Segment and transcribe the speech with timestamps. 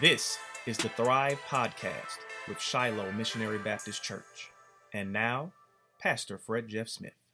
[0.00, 2.18] This is the Thrive Podcast
[2.48, 4.50] with Shiloh Missionary Baptist Church.
[4.92, 5.52] And now,
[5.98, 7.24] Pastor Fred Jeff Smith.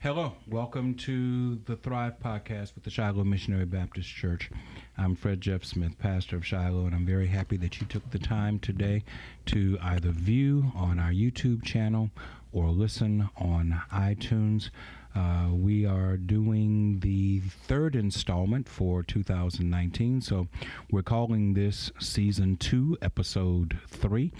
[0.00, 4.50] Hello, welcome to the Thrive Podcast with the Shiloh Missionary Baptist Church.
[4.98, 8.18] I'm Fred Jeff Smith, pastor of Shiloh, and I'm very happy that you took the
[8.18, 9.02] time today
[9.46, 12.10] to either view on our YouTube channel
[12.52, 14.68] or listen on iTunes.
[15.16, 20.46] Uh, we are doing the third installment for 2019, so
[20.90, 24.30] we're calling this season two, episode three.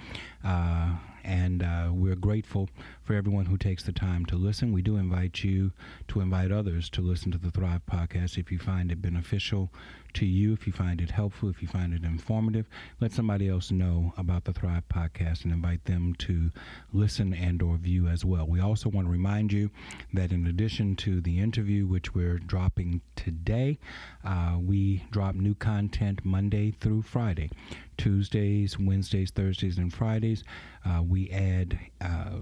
[0.44, 2.68] Uh, and uh, we're grateful
[3.06, 4.72] for everyone who takes the time to listen.
[4.72, 5.70] We do invite you
[6.08, 9.72] to invite others to listen to the Thrive podcast if you find it beneficial
[10.14, 12.66] to you, if you find it helpful, if you find it informative.
[13.00, 16.50] Let somebody else know about the Thrive podcast and invite them to
[16.92, 18.46] listen and or view as well.
[18.46, 19.70] We also want to remind you
[20.12, 23.78] that in addition to the interview, which we're dropping today,
[24.24, 27.50] uh, we drop new content Monday through Friday.
[27.98, 30.42] Tuesdays, Wednesdays, Thursdays, and Fridays.
[30.84, 32.38] Uh, we add uh,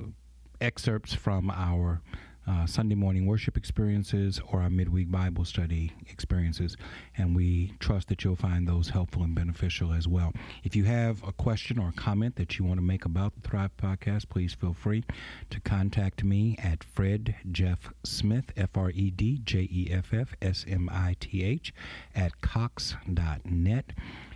[0.65, 2.01] excerpts from our
[2.47, 6.77] uh, Sunday morning worship experiences or our midweek Bible study experiences,
[7.17, 10.33] and we trust that you'll find those helpful and beneficial as well.
[10.63, 13.47] If you have a question or a comment that you want to make about the
[13.47, 15.05] Thrive Podcast, please feel free
[15.51, 20.35] to contact me at Fred Jeff Smith, F R E D J E F F
[20.41, 21.73] S M I T H,
[22.15, 23.93] at Cox.net,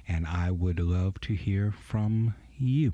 [0.07, 2.93] and I would love to hear from you.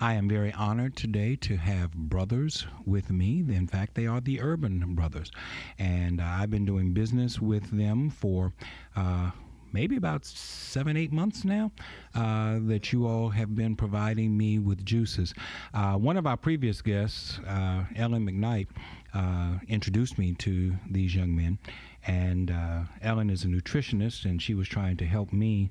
[0.00, 3.40] I am very honored today to have brothers with me.
[3.40, 5.30] In fact, they are the Urban Brothers.
[5.78, 8.52] And uh, I've been doing business with them for
[8.96, 9.30] uh,
[9.72, 11.72] maybe about seven, eight months now
[12.14, 15.34] uh, that you all have been providing me with juices.
[15.72, 18.68] Uh, one of our previous guests, uh, Ellen McKnight,
[19.14, 21.58] uh, introduced me to these young men.
[22.06, 22.52] And
[23.00, 25.70] Ellen is a nutritionist, and she was trying to help me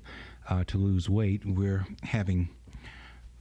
[0.66, 1.44] to lose weight.
[1.44, 2.48] We're having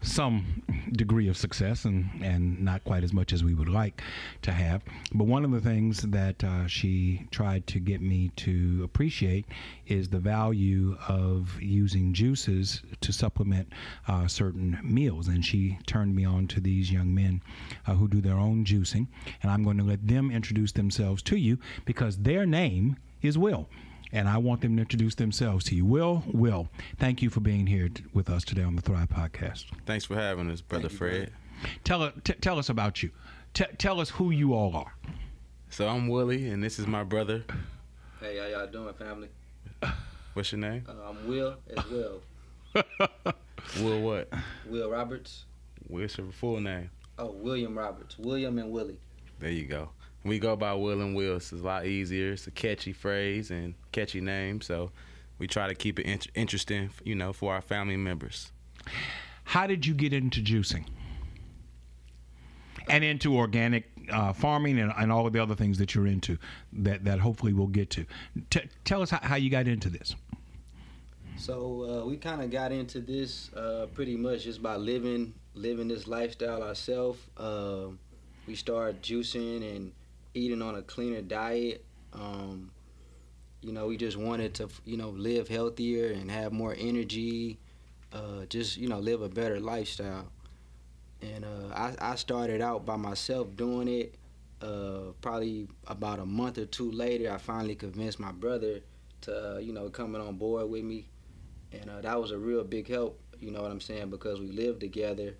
[0.02, 0.64] some
[0.94, 4.02] degree of success and, and not quite as much as we would like
[4.42, 4.82] to have.
[5.14, 9.46] But one of the things that uh, she tried to get me to appreciate
[9.88, 13.72] is the value of using juices to supplement
[14.08, 15.28] uh, certain meals.
[15.28, 17.42] And she turned me on to these young men
[17.86, 19.08] uh, who do their own juicing.
[19.44, 23.70] And I'm going to let them introduce themselves to you because their name is Will
[24.12, 25.86] and I want them to introduce themselves to you.
[25.86, 26.68] Will, Will,
[26.98, 29.66] thank you for being here t- with us today on the Thrive Podcast.
[29.86, 31.32] Thanks for having us, brother Fred.
[31.84, 33.12] Tell t- tell us about you.
[33.54, 34.94] T- tell us who you all are.
[35.70, 37.44] So I'm Willie, and this is my brother.
[38.20, 39.30] Hey, how y'all doing, family?
[40.34, 40.84] What's your name?
[40.88, 42.22] Uh, I'm Will as well.
[43.80, 44.30] Will what?
[44.68, 45.46] Will Roberts.
[45.88, 46.90] What's your full name?
[47.18, 48.18] Oh, William Roberts.
[48.18, 48.98] William and Willie.
[49.40, 49.90] There you go
[50.24, 51.38] we go by Will and Will.
[51.38, 52.34] It's a lot easier.
[52.34, 54.92] It's a catchy phrase and catchy name, so
[55.40, 58.52] we try to keep it in- interesting, you know, for our family members.
[59.46, 60.86] How did you get into juicing
[62.88, 66.38] and into organic uh, farming and, and, all of the other things that you're into
[66.74, 68.06] that, that hopefully we'll get to?
[68.50, 70.16] T- tell us how, how, you got into this.
[71.38, 75.88] So uh, we kind of got into this uh, pretty much just by living living
[75.88, 77.20] this lifestyle ourselves.
[77.36, 77.88] Uh,
[78.48, 79.92] we started juicing and
[80.34, 81.84] eating on a cleaner diet.
[82.14, 82.72] Um,
[83.62, 87.60] you know, we just wanted to, you know, live healthier and have more energy.
[88.12, 90.28] Uh, just you know, live a better lifestyle.
[91.22, 94.16] And uh, I, I started out by myself doing it.
[94.62, 98.82] Uh, probably about a month or two later, I finally convinced my brother
[99.22, 101.08] to, uh, you know, coming on board with me,
[101.72, 103.20] and uh, that was a real big help.
[103.40, 104.12] You know what I'm saying?
[104.12, 105.36] Because we lived together.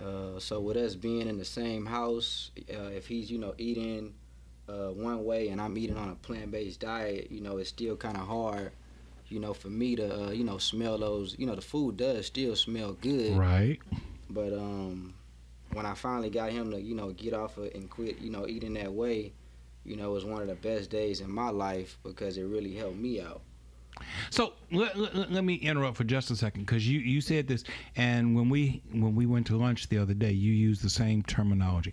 [0.00, 4.14] Uh, so with us being in the same house, if he's you know eating
[4.72, 8.16] uh, one way and I'm eating on a plant-based diet, you know, it's still kind
[8.16, 8.72] of hard,
[9.28, 11.36] you know, for me to, uh, you know, smell those.
[11.38, 13.36] You know, the food does still smell good.
[13.36, 13.78] Right.
[14.30, 15.14] But um,
[15.72, 18.46] when I finally got him to, you know, get off of and quit, you know,
[18.46, 19.32] eating that way,
[19.84, 22.74] you know, it was one of the best days in my life because it really
[22.74, 23.42] helped me out.
[24.30, 27.62] So let, let, let, me interrupt for just a second because you, you said this,
[27.94, 31.22] and when we when we went to lunch the other day, you used the same
[31.22, 31.92] terminology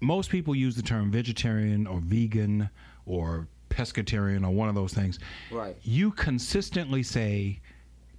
[0.00, 2.70] most people use the term vegetarian or vegan
[3.06, 5.18] or pescatarian or one of those things.
[5.50, 5.76] Right.
[5.82, 7.60] You consistently say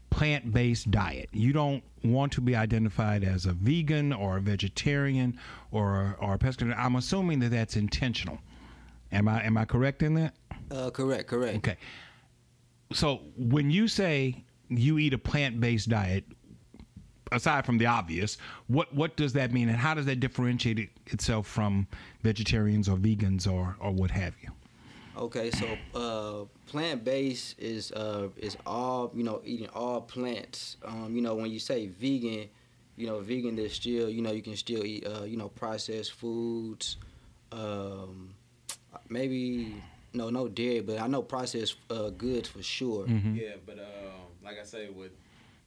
[0.10, 1.30] plant based diet.
[1.32, 5.38] You don't want to be identified as a vegan or a vegetarian
[5.72, 6.78] or or a pescatarian.
[6.78, 8.40] I'm assuming that that's intentional.
[9.12, 10.34] Am I am I correct in that?
[10.72, 11.58] Uh, correct, correct.
[11.58, 11.78] Okay.
[12.94, 16.26] So when you say you eat a plant based diet,
[17.32, 18.38] aside from the obvious,
[18.68, 21.88] what what does that mean, and how does that differentiate it itself from
[22.24, 24.50] vegetarians or vegans or or what have you?
[25.18, 30.78] Okay, so uh, plant based is uh, is all you know eating all plants.
[30.86, 32.50] Um, you know when you say vegan,
[32.96, 36.14] you know vegan there's still you know you can still eat uh, you know processed
[36.14, 36.98] foods,
[37.52, 38.34] um,
[39.10, 39.76] maybe
[40.14, 43.06] no no dairy, but I know processed uh, goods for sure.
[43.06, 43.36] Mhm.
[43.36, 45.12] Yeah, but um, like I say, with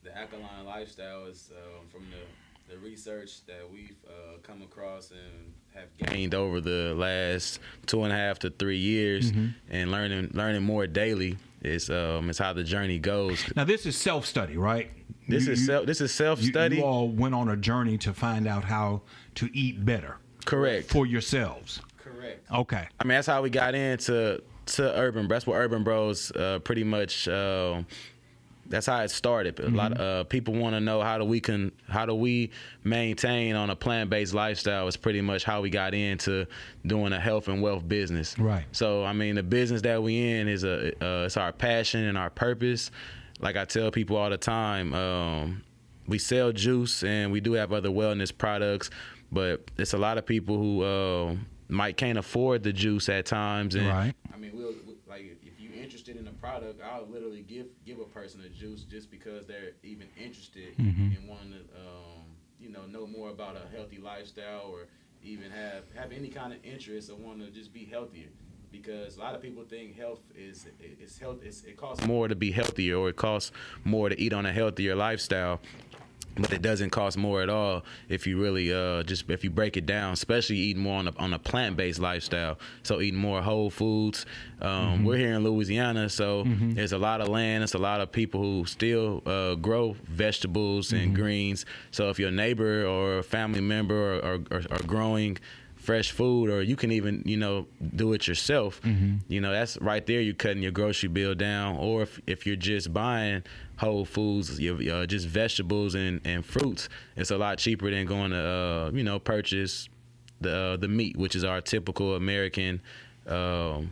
[0.02, 5.52] the alkaline lifestyle is um, from the, the research that we've uh, come across and
[5.74, 9.54] have gained over the last two and a half to three years, Mhm.
[9.70, 13.44] and learning learning more daily is um, is how the journey goes.
[13.56, 14.90] Now this is self study, right?
[15.28, 16.76] This You- is self this is self study.
[16.78, 19.02] You all went on a journey to find out how
[19.36, 20.88] to eat better Correct.
[20.90, 21.80] for yourselves.
[21.98, 22.44] Correct.
[22.50, 22.86] Okay.
[23.00, 25.26] I mean, that's how we got into to urban.
[25.28, 27.28] That's what Urban Bros uh, pretty much.
[27.28, 27.86] um
[28.66, 29.60] that's how it started.
[29.60, 32.50] A lot of uh, people want to know how do we can how do we
[32.84, 34.86] maintain on a plant based lifestyle.
[34.88, 36.46] Is pretty much how we got into
[36.86, 38.38] doing a health and wealth business.
[38.38, 38.64] Right.
[38.72, 42.16] So I mean, the business that we in is a uh, it's our passion and
[42.16, 42.90] our purpose.
[43.40, 45.62] Like I tell people all the time, um,
[46.06, 48.90] we sell juice and we do have other wellness products,
[49.32, 51.34] but it's a lot of people who uh,
[51.68, 53.74] might can't afford the juice at times.
[53.74, 54.14] And Right.
[54.32, 54.74] I mean, we'll
[55.08, 58.82] like if you're interested in a product, I'll literally give give a person a juice
[58.82, 61.16] just because they're even interested Mhm.
[61.16, 62.24] in wanting to, um,
[62.58, 64.88] you know, know more about a healthy lifestyle or
[65.22, 68.28] even have have any kind of interest or want to just be healthier.
[68.72, 72.34] Because a lot of people think health is it's health it's, it costs more to
[72.34, 73.52] be healthier or it costs
[73.84, 75.60] more to eat on a healthier lifestyle
[76.36, 79.76] but it doesn't cost more at all if you really uh, just if you break
[79.76, 82.58] it down, especially eating more on a, on a plant based lifestyle.
[82.82, 84.26] So eating more whole foods.
[84.60, 87.62] Um, We're here in Louisiana, so there's a lot of land.
[87.62, 91.66] There's a lot of people who still uh, grow vegetables and greens.
[91.90, 95.38] So if your neighbor or a family member are, are, are growing
[95.82, 98.80] fresh food or you can even you know do it yourself.
[99.28, 102.56] You know that's right there you're cutting your grocery bill down or if, if you're
[102.56, 103.42] just buying
[103.76, 108.30] whole foods you uh, just vegetables and, and fruits it's a lot cheaper than going
[108.30, 109.88] to uh, you know purchase
[110.40, 112.80] the uh, the meat which is our typical american
[113.26, 113.90] um,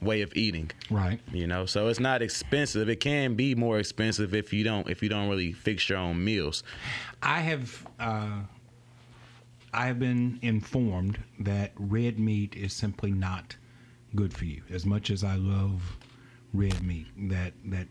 [0.00, 0.70] way of eating.
[0.90, 1.20] Right.
[1.32, 2.88] you know so it's not expensive.
[2.88, 6.22] It can be more expensive if you don't if you don't really fix your own
[6.22, 6.62] meals.
[7.22, 8.40] I have uh,
[9.76, 13.56] I have been informed that red meat is simply not
[14.14, 14.62] good for you.
[14.70, 15.98] As much as I love
[16.54, 17.86] red meat, that that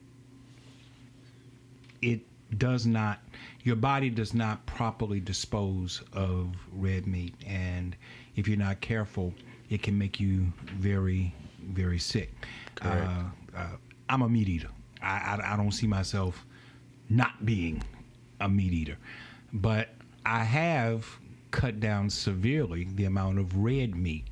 [2.02, 2.22] it
[2.58, 3.20] does not
[3.64, 7.36] your body does not properly dispose of red meat.
[7.46, 7.96] And
[8.36, 9.36] if you're not careful
[9.70, 12.34] it can make you very very sick.
[12.82, 13.68] Uh, uh,
[14.10, 14.70] i'm a meat eater.
[15.04, 16.48] I, I, I don't see myself
[17.10, 17.84] not being
[18.42, 18.98] a meat eater.
[19.54, 19.90] But
[20.26, 21.06] i have
[21.56, 24.26] cut down severely the amount of red meat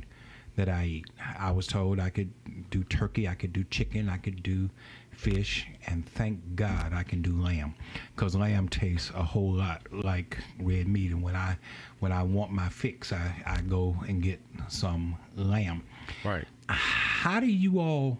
[0.58, 1.06] that I eat.
[1.40, 2.30] I was told I could
[2.70, 4.70] do turkey, I could do chicken, I could do
[5.12, 7.76] fish, and thank God I can do lamb,
[8.14, 11.12] because lamb tastes a whole lot like red meat.
[11.12, 11.58] And when I
[12.02, 15.84] when I want my fix, I, I go and get some lamb.
[16.26, 18.20] right How do you all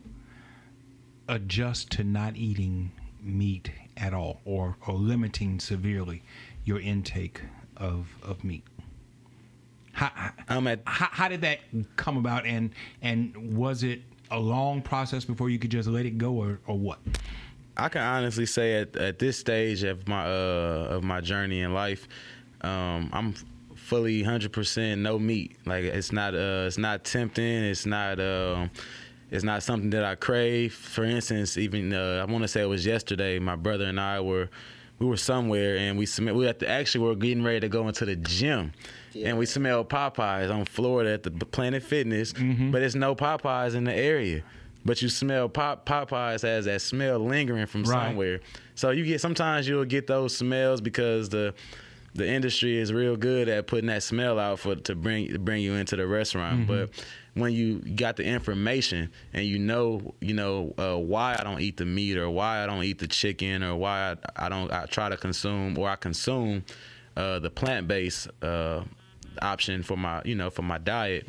[1.28, 2.92] adjust to not eating
[3.22, 6.24] meat at all, or or limiting severely
[6.64, 7.42] your intake
[7.76, 8.64] of of meat?
[9.94, 11.60] How, i'm at how, how did that
[11.98, 14.02] come about and and was it
[14.32, 17.00] a long process before you could just let it go or, or what
[17.76, 21.74] I can honestly say at, at this stage of my uh, of my journey in
[21.74, 22.08] life,
[22.62, 23.34] um, I'm
[23.76, 25.58] fully hundred percent no meat.
[25.66, 27.64] Like it's not uh, it's not tempting.
[27.64, 28.70] It's not um,
[29.32, 30.74] it's not something that I crave.
[30.74, 33.40] For instance, even uh, I want to say it was yesterday.
[33.40, 34.50] My brother and I were
[35.00, 37.88] we were somewhere and we sm- we at the, actually were getting ready to go
[37.88, 38.74] into the gym.
[39.16, 43.84] And we smelled Popeyes on Florida at the Planet Fitness, but there's no Popeyes in
[43.84, 44.44] the area.
[44.86, 48.08] But you smell pop Popeyes has that smell lingering from Right.
[48.10, 48.40] somewhere.
[48.76, 51.54] So you get sometimes you'll get those smells because the
[52.16, 55.62] the industry is real good at putting that smell out for to bring to bring
[55.64, 56.68] you into the restaurant.
[56.68, 56.90] But
[57.34, 61.78] when you got the information and you know you know uh, why I don't eat
[61.78, 64.86] the meat or why I don't eat the chicken or why I, I don't I
[64.86, 66.66] try to consume or I consume
[67.16, 68.84] uh, the plant based uh,
[69.42, 71.26] option for my you know for my diet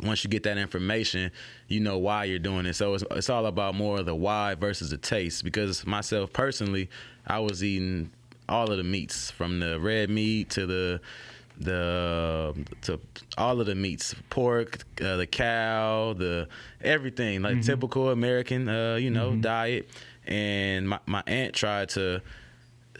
[0.00, 1.30] once you get that information,
[1.68, 2.74] you know why you're doing it.
[2.74, 5.44] So it's, it's all about more of the why versus the taste.
[5.44, 6.88] Because myself personally,
[7.26, 8.10] I was eating
[8.48, 11.00] all of the meats from the red meat to the
[11.58, 13.00] the to
[13.38, 16.48] all of the meats, pork, uh, the cow, the
[16.80, 19.88] everything like typical American, uh, you know, diet.
[20.26, 22.22] And my my aunt tried to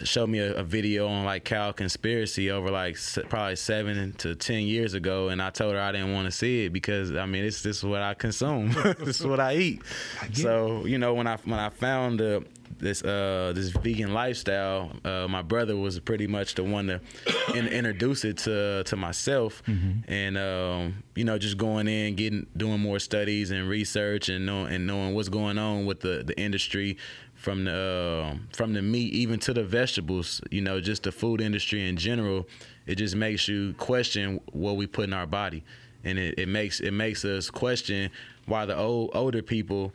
[0.02, 4.34] showed me a, a video on like cow conspiracy over like s- probably seven to
[4.34, 7.26] ten years ago, and I told her I didn't want to see it because I
[7.26, 9.82] mean, it's this is what I consume, this is what I eat.
[10.22, 12.40] get so you know, when I when I found uh,
[12.78, 17.00] this uh, this vegan lifestyle, uh, my brother was pretty much the one to
[17.54, 19.62] in, introduce it to to myself,
[20.08, 24.72] and um, you know, just going in, getting doing more studies and research, and knowing
[24.74, 26.96] and knowing what's going on with the the industry
[27.44, 31.40] from the uh, from the meat even to the vegetables you know just the food
[31.40, 32.46] industry in general
[32.86, 35.64] it just makes you question what we put in our body.
[36.04, 38.10] And it, it makes it makes us question
[38.46, 39.92] why the old older people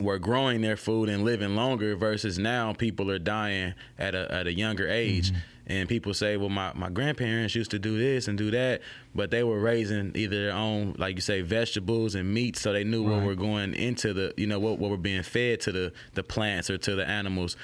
[0.00, 4.46] were growing their food and living longer versus now people are dying at a at
[4.46, 5.32] a younger age
[5.70, 8.80] and people say well my, my grandparents used to do this and do that
[9.14, 12.84] but they were raising either their own like you say vegetables and meat so they
[12.84, 15.92] knew what we're going into the you know what, what we're being fed to the
[16.14, 17.56] the plants or to the animals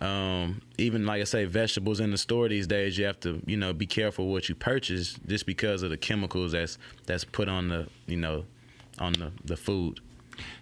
[0.00, 3.56] um, even like I say, vegetables in the store these days, you have to, you
[3.56, 7.68] know, be careful what you purchase just because of the chemicals that's that's put on
[7.68, 8.44] the, you know,
[8.98, 10.00] on the, the food.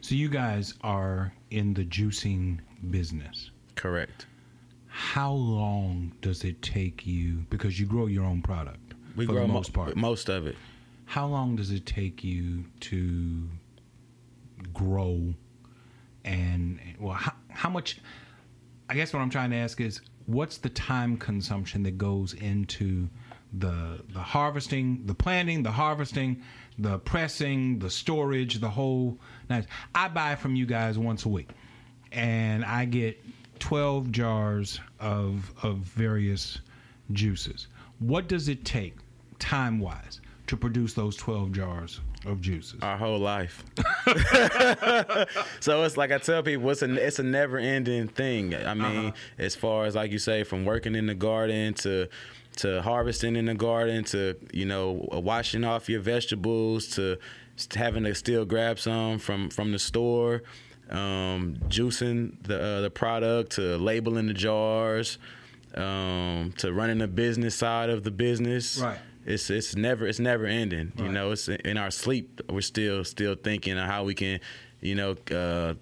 [0.01, 2.61] So you guys are in the juicing
[2.91, 3.51] business.
[3.75, 4.27] Correct.
[4.97, 9.43] How long does it take you because you grow your own product We for grow
[9.43, 9.97] the mo- most part?
[9.97, 10.55] most of it.
[11.07, 13.49] How long does it take you to
[14.73, 15.35] grow
[16.25, 17.99] and well how, how much
[18.89, 23.09] I guess what I'm trying to ask is what's the time consumption that goes into
[23.53, 26.41] the the harvesting, the planting, the harvesting,
[26.79, 29.19] the pressing, the storage, the whole
[29.51, 29.65] nice.
[29.95, 31.51] I buy from you guys once a week
[32.13, 33.21] and I get
[33.59, 36.61] 12 jars of of various
[37.13, 37.69] juices.
[37.99, 38.97] What does it take
[39.39, 42.83] time-wise to produce those 12 jars of juices?
[42.83, 43.65] Our whole life.
[45.61, 48.55] so it's like I tell people, it's a it's a never ending thing.
[48.55, 49.13] I mean, uh-huh.
[49.39, 52.09] as far as like you say, from working in the garden to
[52.57, 57.19] to harvesting in the garden to you know washing off your vegetables to
[57.75, 60.43] having to still grab some from from the store,
[60.91, 65.19] um, juicing the uh, the product to labeling the jars,
[65.75, 68.99] um, to running the business side of the business Right.
[69.27, 70.93] it's it's never it's never ending.
[70.97, 72.41] You know, it's in our sleep.
[72.49, 74.41] We're still still thinking of how we can,
[74.81, 75.75] you know, uh,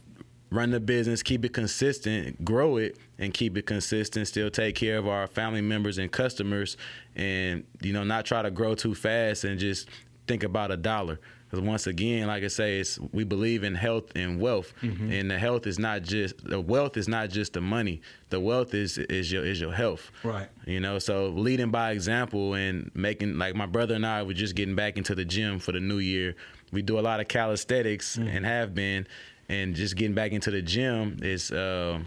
[0.51, 4.29] run the business, keep it consistent, grow it, and keep it consistent.
[4.29, 6.77] Still take care of our family members and customers,
[7.17, 9.89] and you know, not try to grow too fast and just
[10.27, 11.19] think about a dollar.
[11.53, 15.39] Because once again, like I say, it's we believe in health and wealth, and the
[15.39, 18.01] health is not just the wealth is not just the money.
[18.31, 20.11] The wealth is is your is your health.
[20.25, 20.49] Right.
[20.65, 24.55] You know, so leading by example and making like my brother and I were just
[24.55, 26.37] getting back into the gym for the new year.
[26.73, 29.07] We do a lot of calisthenics and have been,
[29.51, 31.99] and just getting back into the gym is uh,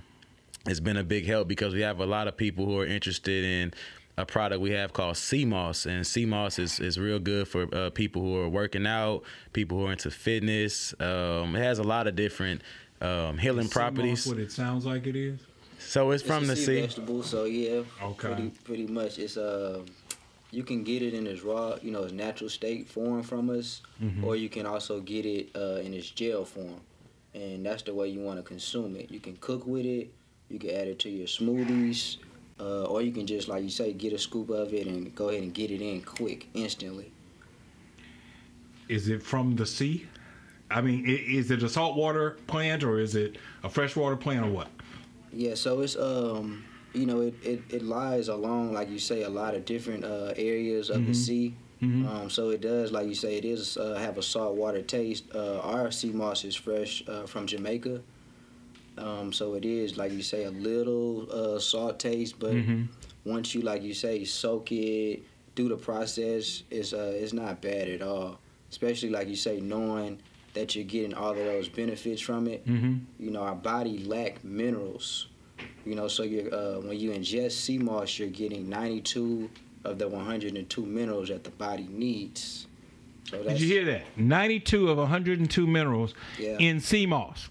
[0.66, 3.44] it's been a big help because we have a lot of people who are interested
[3.44, 3.74] in
[4.17, 7.67] a product we have called sea moss, and sea moss is, is real good for
[7.75, 10.93] uh, people who are working out, people who are into fitness.
[11.00, 12.62] Um, it has a lot of different
[13.01, 14.25] um, healing properties.
[14.25, 15.39] What it sounds like it is.
[15.79, 16.81] So it's, from it's the a sea sea.
[16.81, 17.81] vegetable, so yeah.
[18.01, 18.27] Okay.
[18.27, 19.81] Pretty, pretty much, it's uh,
[20.51, 23.81] you can get it in its raw, you know, its natural state form from us,
[24.01, 24.24] Mm-hmm.
[24.24, 26.79] or you can also get it uh, in its gel form,
[27.34, 29.12] and that's the way you want to consume it.
[29.12, 30.13] You can cook with it.
[30.50, 32.17] You can add it to your smoothies,
[32.59, 35.29] uh, or you can just, like you say, get a scoop of it and go
[35.29, 37.12] ahead and get it in quick, instantly.
[38.88, 40.07] Is it from the sea?
[40.71, 44.67] I mean, is it a saltwater plant or is it a freshwater plant or what?
[45.31, 49.29] Yeah, so it's um, you know, it, it, it lies along, like you say, a
[49.29, 51.53] lot of different uh, areas of the sea.
[51.81, 52.07] Mhm.
[52.07, 55.25] Um, so it does, like you say, it is uh, have a saltwater taste.
[55.35, 58.01] Uh, our sea moss is fresh uh, from Jamaica.
[58.98, 62.56] Um, so it is, like you say, a little uh, salt taste, but
[63.25, 65.24] once you, like you say, soak it,
[65.56, 68.40] do the process, it's uh, it's not bad at all.
[68.70, 70.20] Especially like you say, knowing
[70.54, 72.66] that you're getting all of those benefits from it.
[72.68, 72.96] Mm-hmm.
[73.20, 75.28] You know, our body lack minerals.
[75.86, 79.50] You know, so you uh, when you ingest sea moss, you're getting 92
[79.84, 82.68] of the 102 minerals that the body needs.
[83.30, 84.04] So that's, Did you hear that?
[84.18, 86.58] 92 of 102 minerals Yeah.
[86.60, 87.50] in sea moss.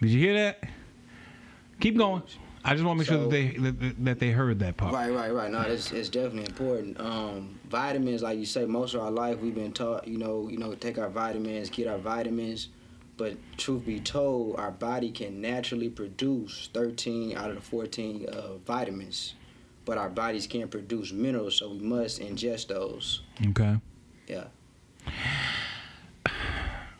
[0.00, 0.68] Did you hear that?
[1.80, 2.22] Keep going.
[2.64, 4.92] I just want to make sure that they that, that they heard that part.
[4.92, 5.50] Right, right, right.
[5.50, 7.00] No, it's, it's definitely important.
[7.00, 10.58] Um, vitamins, like you say, most of our life we've been taught, you know, you
[10.58, 12.68] know, take our vitamins, get our vitamins.
[13.16, 18.56] But truth be told, our body can naturally produce 13 out of the 14 uh,
[18.58, 19.34] vitamins,
[19.84, 23.22] but our bodies can't produce minerals, so we must ingest those.
[23.48, 23.80] Okay.
[24.28, 24.44] Yeah.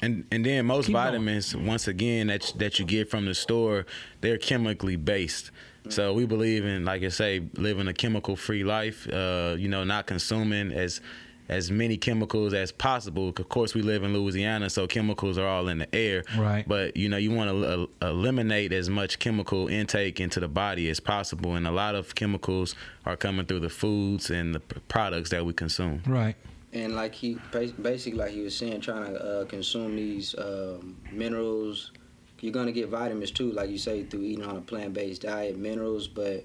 [0.00, 1.04] And and then most Keep going.
[1.06, 3.86] vitamins, once again, that that you get from the store,
[4.20, 5.50] they're chemically based.
[5.90, 9.08] So we believe in, like I say, living a chemical free life.
[9.08, 11.00] Uh, you know, not consuming as
[11.48, 13.30] as many chemicals as possible.
[13.30, 16.24] Of course, we live in Louisiana, so chemicals are all in the air.
[16.36, 16.68] Right.
[16.68, 21.00] But you know, you want to eliminate as much chemical intake into the body as
[21.00, 22.74] possible, and a lot of chemicals
[23.06, 26.02] are coming through the foods and the p- products that we consume.
[26.06, 26.36] Right.
[26.72, 31.92] And like he basically, like he was saying, trying to uh, consume these um, minerals.
[32.40, 36.08] You're gonna get vitamins too, like you say, through eating on a plant-based diet, minerals.
[36.08, 36.44] But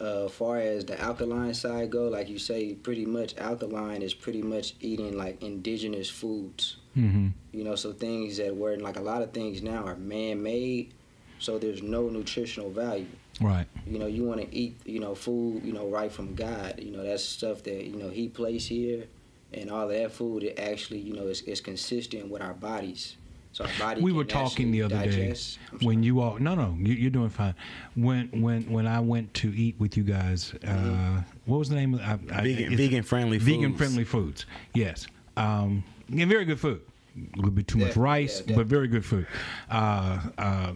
[0.00, 4.42] uh, far as the alkaline side go, like you say, pretty much alkaline is pretty
[4.42, 6.76] much eating like indigenous foods.
[6.96, 7.28] Mm-hmm.
[7.52, 10.92] You know, so things that were like a lot of things now are man-made,
[11.38, 13.06] so there's no nutritional value.
[13.40, 13.66] Right.
[13.86, 16.74] You know, you want to eat, you know, food, you know, right from God.
[16.78, 19.04] You know, that's stuff that you know He placed here,
[19.56, 23.16] and all that food, it actually, you know, is, is consistent with our bodies.
[23.52, 24.02] So our body.
[24.02, 25.58] we were talking the other digest.
[25.80, 27.54] day when you all no no you, you're doing fine
[27.94, 31.94] when when when i went to eat with you guys uh what was the name
[31.94, 33.78] of I, I, Vegan, it's- vegan friendly, vegan foods.
[33.78, 35.06] friendly foods yes
[35.38, 36.82] um and very good food
[37.16, 39.26] a little bit too much Definitely, rice yeah, but very good food
[39.70, 40.72] uh uh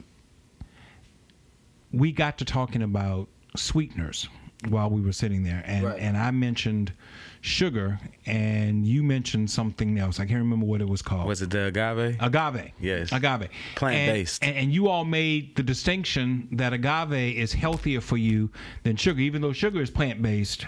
[1.93, 4.27] we got to talking about sweeteners
[4.69, 5.99] while we were sitting there and Right.
[6.01, 6.95] and i mentioned
[7.42, 11.50] sugar and you mentioned something else i can't remember what it was called Was it
[11.50, 12.16] the agave?
[12.20, 12.73] agave.
[12.80, 13.12] Yes.
[13.12, 13.49] agave.
[13.76, 14.42] Plant-based.
[14.42, 18.50] And, and, and you all made the distinction that agave is healthier for you
[18.82, 20.66] than sugar, even though sugar is plant based.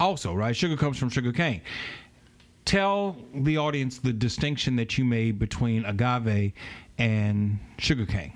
[0.00, 0.54] Also, right?
[0.56, 1.60] Sugar comes from sugar cane.
[2.64, 6.52] Tell the audience the distinction that you made between agave
[6.98, 8.32] and sugar cane.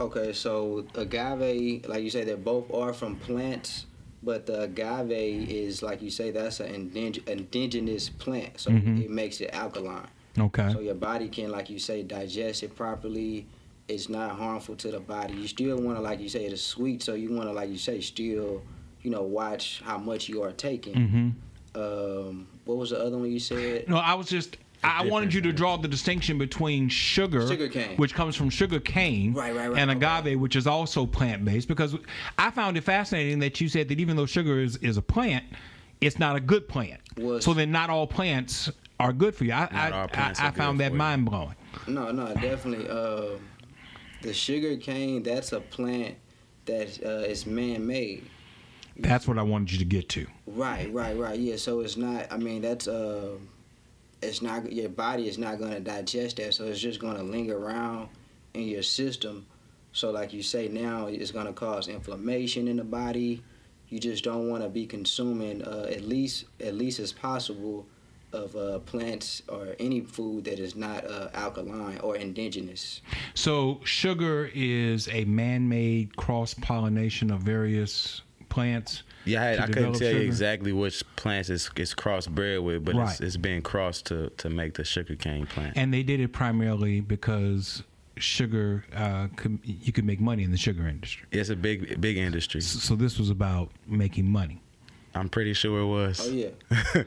[0.00, 3.86] Okay, so agave, like you say, they both are from plants,
[4.24, 5.10] but the agave
[5.50, 9.04] is, like you say, that's an indig- indigenous plant, so Mhm.
[9.04, 10.08] it makes it alkaline.
[10.38, 10.72] Okay.
[10.72, 13.46] So your body can, like you say, digest it properly.
[13.86, 15.34] It's not harmful to the body.
[15.34, 17.76] You still want to, like you say, it's sweet, so you want to, like you
[17.78, 18.62] say, still,
[19.02, 20.94] you know, watch how much you are taking.
[20.94, 21.28] hmm
[21.76, 23.88] Um, what was the other one you said?
[23.88, 24.56] No, I was just.
[24.84, 27.46] I wanted you to draw the distinction between sugar,
[27.96, 31.68] which comes from sugar cane, Right, right, right, and agave, which is also plant based.
[31.68, 31.96] Because
[32.38, 35.44] I found it fascinating that you said that even though sugar is, is a plant,
[36.00, 37.00] it's not a good plant.
[37.16, 38.70] Was- so then, not all plants
[39.00, 39.52] are good for you.
[39.52, 41.54] I I, I, I found that mind blowing.
[41.86, 42.88] No, no, definitely.
[42.88, 43.38] Uh,
[44.22, 46.16] the sugar cane, that's a plant
[46.66, 48.24] that uh, is man-made.
[48.96, 50.26] That's what I wanted you to get to.
[50.46, 51.38] Right, right, right.
[51.38, 52.32] Yeah, so it's not.
[52.32, 53.32] I mean, that's uh,
[54.24, 54.72] it's not.
[54.72, 58.08] Your body is not going to digest that, so it's just going to linger around
[58.54, 59.46] in your system.
[59.92, 63.42] So, like you say, now it's going to cause inflammation in the body.
[63.88, 67.86] You just don't want to be consuming uh, at least at least as possible
[68.34, 73.00] of uh, plants or any food that is not uh, alkaline or indigenous.
[73.34, 79.04] So sugar is a man-made cross pollination of various plants.
[79.24, 82.84] Yeah, I, to I couldn't develop tell you exactly which plants it's, it's crossbred with,
[82.84, 83.10] but Right.
[83.10, 85.76] it's, it's been crossed to, to make the sugarcane plant.
[85.76, 87.82] And they did it primarily because
[88.16, 91.26] sugar uh, could, you could make money in the sugar industry.
[91.32, 92.60] It's a big big industry.
[92.60, 94.62] So, so this was about making money.
[95.14, 96.20] I'm pretty sure it was.
[96.28, 96.48] Oh yeah,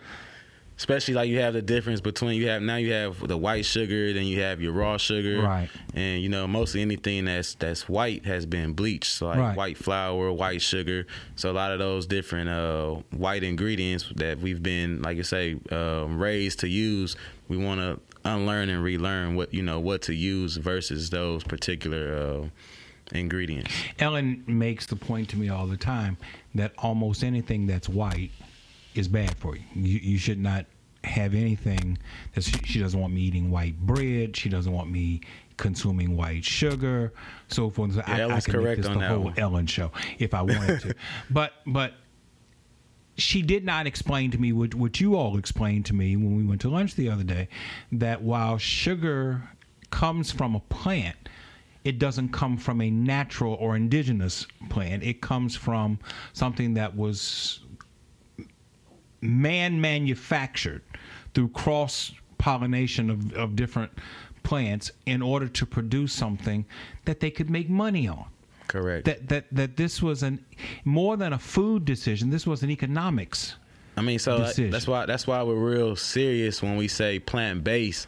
[0.77, 4.13] Especially like you have the difference between you have now you have the white sugar,
[4.13, 5.69] then you have your raw sugar, Right.
[5.95, 9.57] And you know mostly anything that's that's white has been bleached, so like Right.
[9.57, 11.07] white flour, white sugar.
[11.35, 15.57] So a lot of those different uh, white ingredients that we've been like you say
[15.71, 17.15] um, raised to use,
[17.47, 22.15] we want to unlearn and relearn what you know what to use versus those particular
[22.43, 23.71] uh, ingredients.
[23.99, 26.17] Ellen makes the point to me all the time
[26.55, 28.31] that almost anything that's white
[28.97, 29.63] is bad for you.
[29.73, 30.65] You, you should not
[31.03, 31.97] have anything
[32.33, 34.35] that she, she doesn't want me eating white bread.
[34.35, 35.21] She doesn't want me
[35.57, 37.13] consuming white sugar,
[37.47, 37.93] so forth.
[37.95, 39.33] So I, I Ellen's can make this the whole one.
[39.37, 40.95] Ellen show if I wanted to.
[41.29, 41.93] but but
[43.17, 46.43] she did not explain to me what, what you all explained to me when we
[46.43, 47.47] went to lunch the other day
[47.91, 49.41] that while sugar
[49.89, 51.17] comes from a plant,
[51.83, 55.03] it doesn't come from a natural or indigenous plant.
[55.03, 55.97] It comes from
[56.33, 57.61] something that was
[59.21, 60.81] man manufactured
[61.33, 63.91] through cross pollination of, of different
[64.43, 66.65] plants in order to produce something
[67.05, 68.25] that they could make money on
[68.67, 69.05] Correct.
[69.05, 70.43] that that that this was an
[70.85, 72.29] more than a food decision.
[72.29, 73.55] This was an economics.
[73.95, 74.71] I mean, so decision.
[74.71, 78.07] that's why that's why we're real serious when we say plant based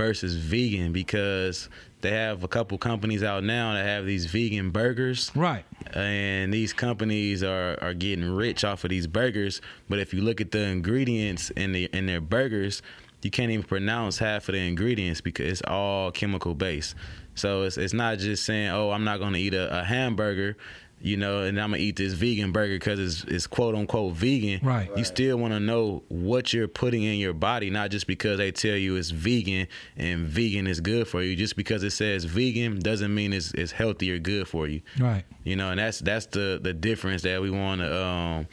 [0.00, 1.68] versus vegan because
[2.00, 5.64] they have a couple companies out now that have these vegan burgers, Right.
[5.92, 9.60] and these companies are are getting rich off of these burgers.
[9.88, 12.82] But if you look at the ingredients in the in their burgers,
[13.22, 16.94] you can't even pronounce half of the ingredients because it's all chemical based.
[17.34, 20.56] So it's it's not just saying, oh, I'm not going to eat a, a hamburger
[21.02, 24.60] you know, and I'm gonna eat this vegan burger because it's, it's quote unquote vegan.
[24.62, 24.90] Right.
[24.96, 28.52] You still want to know what you're putting in your body, not just because they
[28.52, 31.36] tell you it's vegan and vegan is good for you.
[31.36, 34.82] Just because it says vegan doesn't mean it's, it's healthy or good for you.
[34.98, 35.24] Right.
[35.44, 38.46] You know, and that's that's the the difference that we want to um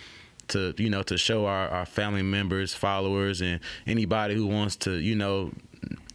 [0.49, 4.93] to you know to show our our family members, followers, and anybody who wants to
[4.93, 5.51] you know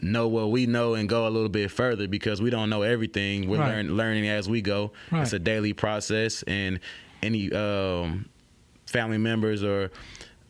[0.02, 3.48] know what we know and go a little bit further because we don't know everything.
[3.48, 3.76] We're Right.
[3.76, 4.92] learn, learning as we go.
[5.10, 5.22] Right.
[5.22, 6.80] It's a daily process, and
[7.22, 8.28] any um,
[8.86, 9.90] family members or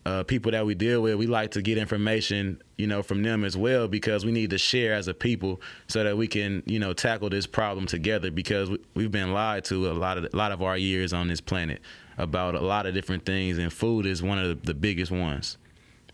[0.04, 3.44] uh, people that we deal with, we like to get information, you know, from them
[3.44, 6.80] as well because we need to share as a people so that we can, you
[6.80, 10.36] know, tackle this problem together because we, we've been lied to a lot of a
[10.36, 11.80] lot of our years on this planet
[12.18, 15.56] about a lot of different things, and food is one of the, the biggest ones.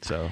[0.02, 0.30] So,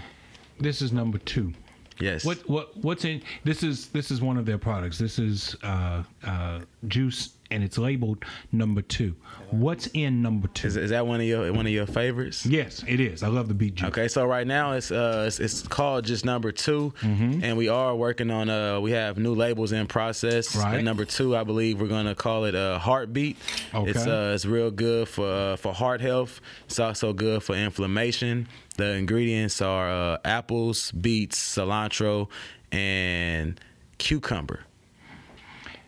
[0.60, 1.54] This is number two.
[2.00, 2.24] Yes.
[2.24, 4.98] What what what's in this is this is one of their products.
[4.98, 9.14] This is uh, uh, juice and it's labeled number two.
[9.50, 10.66] What's in number two?
[10.68, 12.44] is, is that one of your one of your favorites?
[12.44, 13.22] yes, it is.
[13.22, 13.88] I love the beet juice.
[13.88, 17.44] Okay, so right now it's uh it's, it's called just number 2 Mm-hmm.
[17.44, 20.54] and we are working on uh we have new labels in process.
[20.56, 20.76] Right.
[20.76, 23.36] And number two, I believe we're gonna call it uh heartbeat.
[23.74, 23.90] Okay.
[23.90, 26.40] It's uh it's real good for uh, for heart health.
[26.66, 28.48] It's also good for inflammation.
[28.76, 32.28] The ingredients are uh, apples, beets, cilantro,
[32.70, 33.58] and
[33.98, 34.60] cucumber.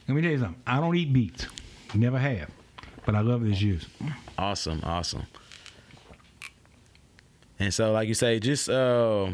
[0.08, 0.62] Let me tell you something.
[0.66, 1.46] I don't eat beets.
[1.94, 2.50] Never have.
[3.04, 3.86] But I love this juice.
[4.36, 5.26] Awesome, awesome.
[7.58, 9.30] And so, like you say, just uh,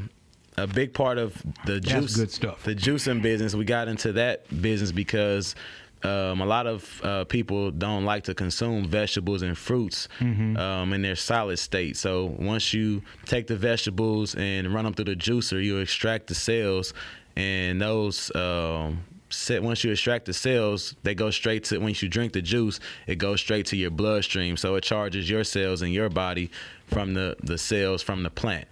[0.57, 1.35] a big part of
[1.67, 2.63] the That's juice, good stuff.
[2.65, 5.55] The juicing business, we got into that business because
[6.03, 10.57] um, a lot of uh, people don't like to consume vegetables and fruits Mm-hmm.
[10.57, 11.97] um, in their solid state.
[11.97, 16.35] So once you take the vegetables and run them through the juicer, you extract the
[16.35, 16.95] cells,
[17.37, 18.35] and those.
[18.35, 19.05] Um,
[19.35, 22.81] set once you extract the cells, they go straight to once you drink the juice,
[23.07, 24.57] it goes straight to your bloodstream.
[24.57, 26.51] So it charges your cells in your body
[26.87, 28.69] from the the cells from the plant.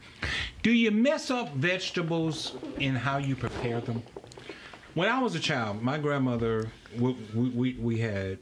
[0.62, 4.02] Do you mess up vegetables in how you prepare them?
[4.94, 8.38] When I was a child, my grandmother, we, we, we, we had,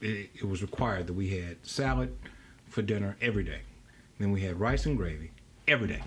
[0.00, 2.16] it, it was required that we had salad
[2.68, 3.60] for dinner every day.
[4.18, 5.32] Then we had rice and gravy
[5.66, 6.02] every day.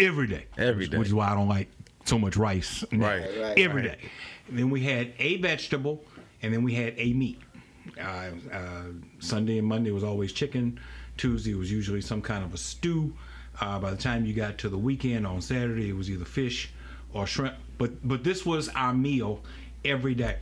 [0.00, 0.46] Every day.
[0.56, 0.96] Every day.
[0.96, 0.98] which.
[1.00, 1.68] Which is why I don't like
[2.04, 2.84] so much rice.
[2.92, 3.20] Right.
[3.38, 4.00] Right, Every right.
[4.00, 4.08] day.
[4.48, 6.04] And then we had a vegetable,
[6.42, 7.40] and then we had a meat.
[8.00, 8.82] Uh, uh,
[9.18, 10.78] Sunday and Monday was always chicken.
[11.16, 13.14] Tuesday was usually some kind of a stew.
[13.60, 16.70] Uh, by the time you got to the weekend on Saturday, it was either fish
[17.14, 17.54] or shrimp.
[17.78, 19.40] But but this was our meal
[19.84, 20.36] every day.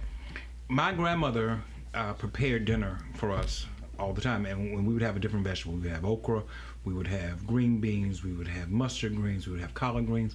[0.69, 1.63] My grandmother
[1.95, 3.67] uh, prepared dinner for us
[3.99, 6.43] all the time, and when we would have a different vegetable, we would have okra,
[6.85, 10.35] we would have green beans, we would have mustard greens, we would have collard greens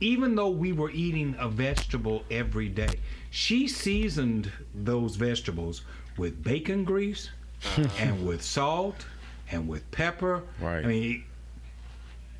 [0.00, 5.82] even though we were eating a vegetable every day, she seasoned those vegetables
[6.16, 7.30] with bacon grease
[7.98, 9.06] and with salt
[9.50, 10.42] and with pepper.
[10.60, 10.84] Right.
[10.84, 11.24] I mean,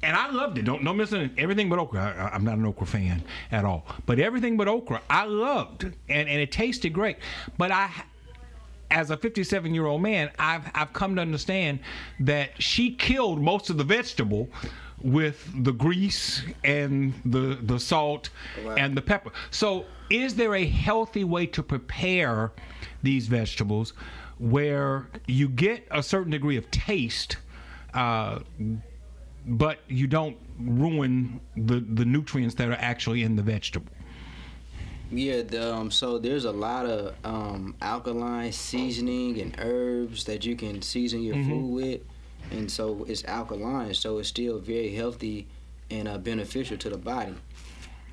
[0.03, 0.65] and I loved it.
[0.65, 1.31] Don't don't miss it.
[1.39, 2.15] Everything but okra.
[2.17, 3.87] I, I'm not an okra fan at all.
[4.05, 7.17] But everything but okra, I loved, and and it tasted great.
[7.57, 7.91] But I
[8.91, 11.81] as a 57 year old man, I've I've come to understand
[12.21, 14.49] that she killed most of the vegetable
[15.05, 18.31] with the grease and the the salt
[18.65, 18.79] Right.
[18.79, 19.31] and the pepper.
[19.51, 22.53] So, is there a healthy way to prepare
[23.03, 23.93] these vegetables
[24.39, 27.37] where you get a certain degree of taste?
[27.93, 28.41] Uh,
[29.47, 33.93] but you don't ruin the, the nutrients that are actually in the vegetable.
[35.11, 40.57] Yeah, the, um, so there's a lot of um, alkaline seasoning and herbs that you
[40.57, 42.01] can season your food with,
[42.51, 45.47] and so it's alkaline, so it's still very healthy
[45.91, 47.35] and uh, beneficial to the body.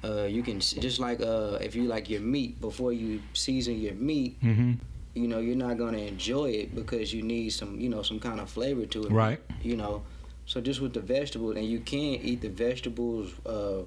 [0.03, 3.93] Uh, you can just like uh, if you like your meat before you season your
[3.93, 4.73] meat, Mm-hmm.
[5.13, 8.39] you know you're not gonna enjoy it because you need some you know some kind
[8.39, 9.11] of flavor to it.
[9.11, 9.39] Right.
[9.61, 10.01] You know,
[10.45, 13.83] so just with the vegetables, and you can eat the vegetables uh,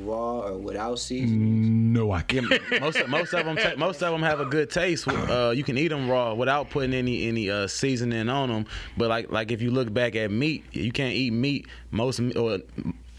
[0.00, 1.92] raw or without seasoning.
[1.92, 2.48] No, I can't.
[2.80, 5.08] most of, most of them ta- most of them have a good taste.
[5.08, 8.66] Uh, you can eat them raw without putting any any uh, seasoning on them.
[8.96, 11.66] But like like if you look back at meat, you can't eat meat.
[11.90, 12.58] Most or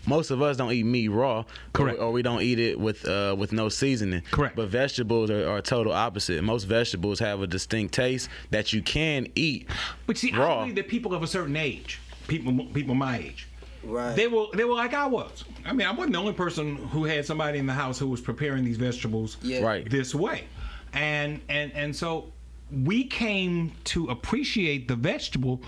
[0.05, 1.99] most of us don't eat meat raw, Correct.
[1.99, 4.23] or, or we don't eat it with uh, with no seasoning.
[4.31, 4.55] Correct.
[4.55, 6.43] But vegetables are, are total opposite.
[6.43, 9.67] Most vegetables have a distinct taste that you can eat.
[10.07, 10.59] But see, I Raw.
[10.61, 13.47] believe that people of a certain age, people people my age,
[13.83, 14.15] Right.
[14.15, 15.45] they were they were like I was.
[15.65, 18.21] I mean, I wasn't the only person who had somebody in the house who was
[18.21, 19.61] preparing these vegetables Yeah.
[19.61, 19.89] Right.
[19.89, 20.45] this way,
[20.93, 22.31] and and and so
[22.71, 25.61] we came to appreciate the vegetable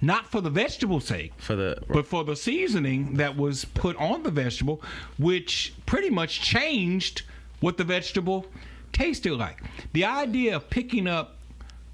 [0.00, 4.22] not for the vegetable sake, For the but for the seasoning that was put on
[4.22, 4.80] the vegetable,
[5.18, 7.22] which pretty much changed
[7.60, 8.46] what the vegetable
[8.92, 9.60] tasted like.
[9.92, 11.37] The idea of picking up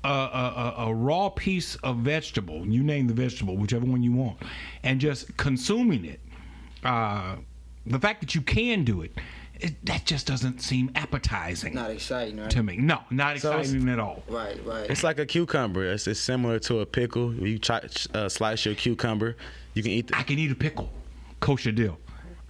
[0.04, 4.12] a, a, a, a raw piece of vegetable, you name the vegetable, whichever one you
[4.12, 4.38] want,
[4.82, 6.20] and just consuming it,
[6.84, 7.36] uh,
[7.86, 9.12] the fact that you can do it,
[9.60, 12.50] it, that just doesn't seem appetizing Not exciting, right?
[12.50, 12.76] to me.
[12.76, 14.22] No, not So exciting at all.
[14.28, 14.90] Right, right.
[14.90, 15.84] It's like a cucumber.
[15.92, 17.32] It's, it's similar to a pickle.
[17.34, 17.80] You try,
[18.14, 19.36] uh, slice your cucumber.
[19.74, 20.08] You can eat.
[20.08, 20.90] The, I can eat a pickle,
[21.40, 21.98] kosher dill.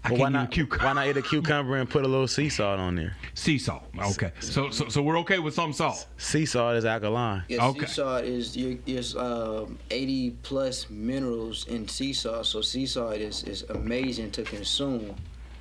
[0.04, 0.44] I but why not?
[0.44, 0.84] a cucumber.
[0.84, 3.16] Why not eat a cucumber and put a little sea salt on there?
[3.32, 3.84] Sea salt.
[3.98, 4.32] Okay.
[4.40, 6.06] So, so so we're okay with some salt.
[6.18, 7.42] Sea salt is alkaline.
[7.48, 7.86] Yeah, Okay.
[7.86, 12.44] sea salt is your is um, 80 plus minerals in sea salt.
[12.46, 15.14] So sea salt is, is amazing to consume,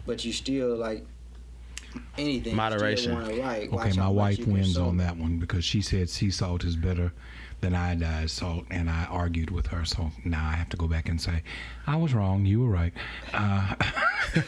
[0.05, 1.05] but you still like
[2.17, 2.55] anything.
[2.55, 3.23] Moderation.
[3.23, 3.39] Still
[3.79, 4.87] Okay, my wife wins consume.
[4.87, 7.13] on that one because she said sea salt is better
[7.63, 9.85] than iodized salt, and I argued with her.
[9.85, 11.41] So now I have to go back and say,
[11.87, 12.45] I was wrong.
[12.45, 12.93] You were right,
[13.33, 13.75] uh,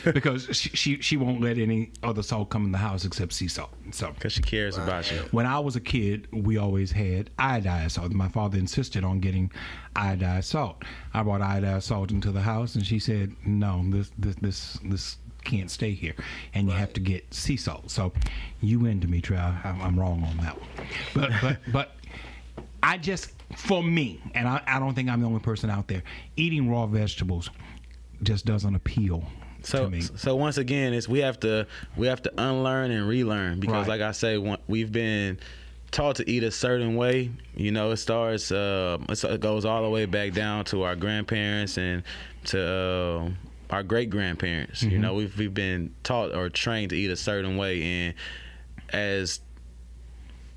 [0.13, 3.47] because she, she she won't let any other salt come in the house except sea
[3.47, 3.71] salt.
[3.91, 5.19] So Because she cares about you.
[5.32, 8.12] when I was a kid, we always had iodized salt.
[8.12, 9.51] My father insisted on getting
[9.95, 10.84] iodized salt.
[11.13, 15.17] I brought iodized salt into the house, and she said, "No, this this this this
[15.45, 16.15] can't stay here,
[16.54, 18.12] and you have to get sea salt." So,
[18.62, 19.38] you win, Dimitri.
[19.38, 20.69] I, I'm I'm wrong on that one,
[21.13, 21.91] but but but.
[22.88, 26.04] I just, for me, and I, I don't think I'm the only person out there,
[26.36, 27.50] eating raw vegetables
[28.24, 29.24] just doesn't appeal
[29.63, 30.02] So, to me.
[30.02, 31.65] so once again, it's we have to
[31.98, 34.00] we have to unlearn and relearn because, Right.
[34.00, 35.39] like I say, we've been
[35.91, 37.32] taught to eat a certain way.
[37.56, 41.78] You know, it starts, uh, it goes all the way back down to our grandparents
[41.78, 42.04] and
[42.45, 43.30] to uh,
[43.74, 44.84] our great grandparents.
[44.84, 48.13] You know, we've we've been taught or trained to eat a certain way, and
[48.89, 49.39] as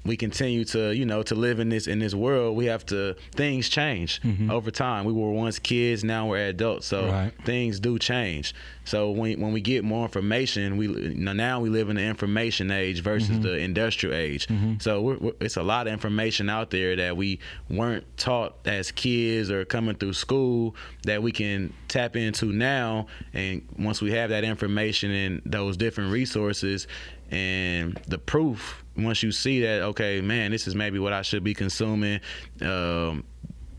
[0.09, 3.15] we continue to you know to live in this in this world we have to
[3.33, 4.51] things change mm-hmm.
[4.51, 5.05] over time.
[5.05, 7.33] We were once kids now we're adults so Right.
[7.45, 8.55] things do change.
[8.85, 13.03] So when, when we get more information we now we live in the information age
[13.03, 13.43] versus mm-hmm.
[13.43, 14.47] the industrial age.
[14.49, 14.75] Mm-hmm.
[14.81, 18.91] So we're, we're- it's a lot of information out there that we weren't taught as
[18.91, 23.07] kids or coming through school that we can tap into now.
[23.35, 26.87] And once we have that information and those different resources
[27.31, 31.45] and the proof once you see that okay man this is maybe what i should
[31.45, 32.21] be consuming.
[32.61, 33.25] Um,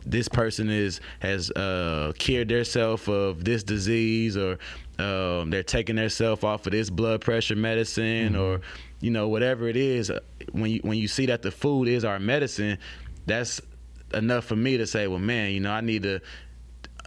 [0.05, 4.57] this person is has uh, cured themselves of this disease or
[4.97, 8.61] um, they're taking themselves off of this blood pressure medicine or
[9.01, 10.19] you know whatever it is uh,
[10.51, 12.77] when you when you see that the food is our medicine
[13.25, 13.61] that's
[14.13, 16.19] enough for me to say well man you know i need to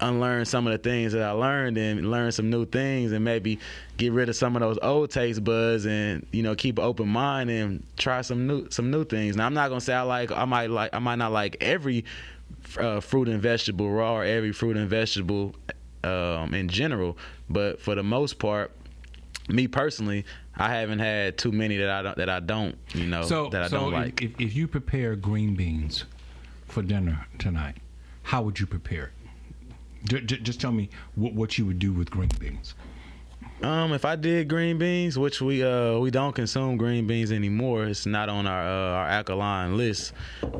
[0.00, 3.59] unlearn some of the things that I learned and learn some new things and maybe
[3.98, 7.09] get rid of some of those old taste buds and you know keep an open
[7.09, 9.37] mind and try some new some new things.
[9.37, 12.05] Now I'm not gonna say I like I might like I might not like every
[12.78, 15.55] uh, fruit and vegetable raw or every fruit and vegetable
[16.05, 17.16] um, in general,
[17.50, 18.72] but for the most part.
[19.48, 20.24] Me personally,
[20.57, 23.64] I haven't had too many that I don't that I don't you know So, that
[23.64, 24.22] I so don't like.
[24.22, 26.05] if, if you prepare green beans
[26.68, 27.76] for dinner tonight,
[28.22, 29.21] how would you prepare it?
[30.04, 32.74] J- j- just tell me what, what you would do with green beans.
[33.62, 37.84] Um, if I did green beans, which we uh we don't consume green beans anymore,
[37.86, 40.12] it's not on our uh, our alkaline list.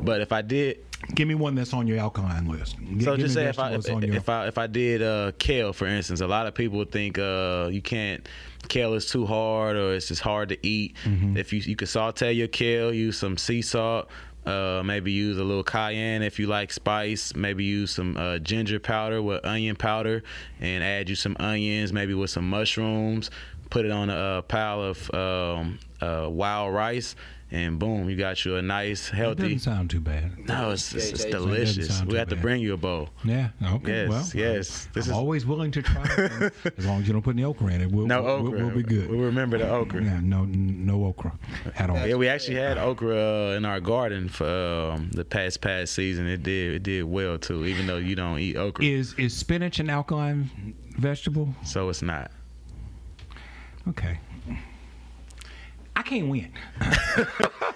[0.03, 0.79] But if I did,
[1.15, 2.77] Give me one that's on your alkaline list.
[2.79, 5.33] G- so give just say if I if, your- if I if I did uh
[5.37, 8.25] kale, for instance, a lot of people think uh you can't
[8.69, 10.95] kale is too hard or it's just hard to eat.
[11.03, 11.35] Mm-hmm.
[11.35, 14.09] If you you could saute your kale, use some sea salt.
[14.45, 17.33] Uh, maybe use a little cayenne if you like spice.
[17.35, 20.23] Maybe use some uh, ginger powder with onion powder,
[20.59, 23.31] and add you some onions, maybe with some mushrooms.
[23.69, 27.15] Put it on a, uh pile of um, uh, wild rice,
[27.53, 29.43] and boom, you got you a nice, It healthy.
[29.43, 30.47] doesn't sound too bad.
[30.47, 31.95] No, it's, it's, it's delicious.
[31.95, 33.09] sound We too have to bring you a bowl.
[33.23, 33.49] Yeah.
[33.63, 34.01] Okay.
[34.07, 34.85] Yes, well, yes.
[34.87, 36.01] I'm This is always willing to try.
[36.77, 38.49] as long as you don't put any okra in it, we'll, no we'll, okra.
[38.49, 39.09] we'll, we'll be good.
[39.09, 40.03] We remember the okra.
[40.03, 40.19] yeah.
[40.21, 40.45] No.
[40.45, 41.31] No okra
[41.77, 42.07] at all.
[42.07, 43.15] Yeah, we actually had okra
[43.51, 46.27] uh, in our garden for um, the past past season.
[46.27, 49.79] It did it did well too, even though you don't eat okra, Is is spinach
[49.79, 50.49] an alkaline
[50.97, 51.53] vegetable?
[51.63, 52.31] so it's not.
[53.87, 54.17] Okay.
[55.95, 56.51] I can't win.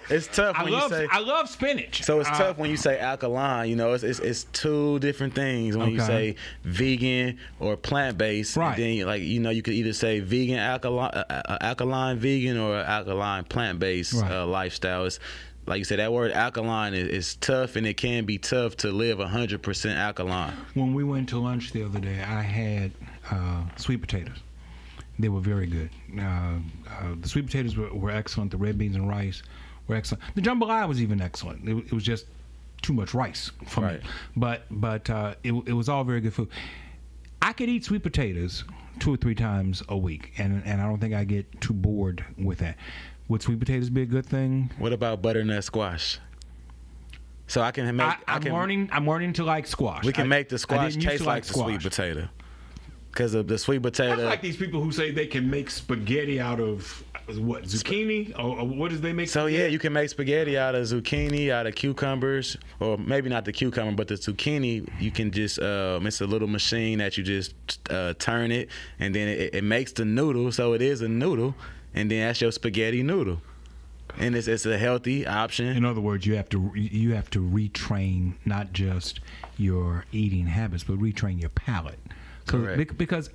[0.09, 1.07] It's tough I when love you say.
[1.11, 2.03] I love spinach.
[2.03, 3.69] so it's Uh, tough when you say alkaline.
[3.69, 8.55] You know, it's it's, it's two different things when you say vegan or plant based.
[8.55, 8.77] Right.
[8.77, 12.57] Then you- like you know you could either say vegan alkaline uh, uh, alkaline vegan
[12.57, 14.31] or alkaline plant based Right.
[14.31, 15.03] uh, lifestyle.
[15.05, 15.19] It's,
[15.65, 18.91] like you said, that word alkaline is, is tough, and it can be tough to
[18.93, 20.53] live hundred percent alkaline.
[20.73, 22.93] When we went to lunch the other day, I had
[23.29, 24.37] uh, sweet potatoes.
[25.19, 25.89] They were very good.
[26.19, 26.59] Uh, uh,
[27.19, 28.51] the sweet potatoes were, were excellent.
[28.51, 29.41] The red beans and rice
[29.87, 30.23] were excellent.
[30.35, 31.67] The jambalaya was even excellent.
[31.67, 32.27] It, it was just
[32.83, 34.03] too much rice for Right.
[34.03, 34.09] me.
[34.35, 36.49] But but uh, it it was all very good food.
[37.41, 38.63] I could eat sweet potatoes
[38.99, 42.23] two or three times a week, and and I don't think I get too bored
[42.37, 42.77] with that.
[43.27, 44.71] Would sweet potatoes be a good thing?
[44.77, 46.19] What about butternut squash?
[47.47, 48.05] So I can make.
[48.05, 48.89] I, I'm can, learning.
[48.91, 50.03] I'm learning to like squash.
[50.05, 52.27] We can I- make the squash taste to like, the sweet potato.
[53.17, 54.25] Because of the sweet I potato.
[54.25, 57.03] like these people who say they can make spaghetti out of
[57.39, 59.27] what zucchini or, or what does they make?
[59.27, 63.43] So yeah, you can make spaghetti out of zucchini, out of cucumbers, or maybe not
[63.43, 64.87] the cucumber, but the zucchini.
[65.01, 67.55] You can just um, it's a little machine that you just
[67.89, 70.51] uh, turn it, and then it, it makes the noodle.
[70.51, 71.55] So it is a noodle,
[71.95, 73.41] and then that's your spaghetti noodle,
[74.19, 75.75] and it's it's a healthy option.
[75.75, 79.21] In other words, you have to you have to retrain not just
[79.57, 81.97] your eating habits, but retrain your palate.
[82.47, 82.97] Correct.
[82.97, 83.29] Because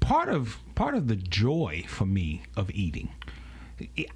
[0.00, 3.10] part of part of the joy for me of eating,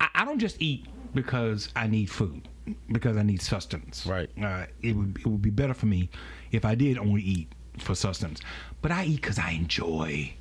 [0.00, 2.48] I, I don't just eat because I need food,
[2.92, 4.06] because I need sustenance.
[4.06, 4.30] Right.
[4.42, 6.10] Uh, it would it would be better for me
[6.52, 8.40] if I did only eat for sustenance,
[8.82, 10.34] but I eat because I enjoy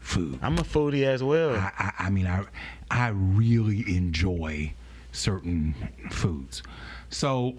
[0.00, 0.38] food.
[0.42, 1.54] I'm a foodie as well.
[1.54, 2.44] I, I, I mean, I,
[2.90, 4.72] I really enjoy
[5.12, 5.74] certain
[6.10, 6.62] foods.
[7.10, 7.54] So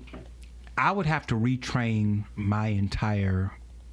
[0.78, 3.52] I would have to retrain my entire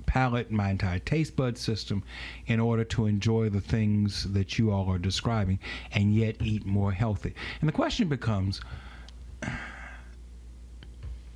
[0.08, 2.02] palate, my entire taste bud system
[2.46, 5.60] in order to enjoy the things that you all are describing
[5.92, 7.34] and yet eat more healthy.
[7.60, 8.60] And the question becomes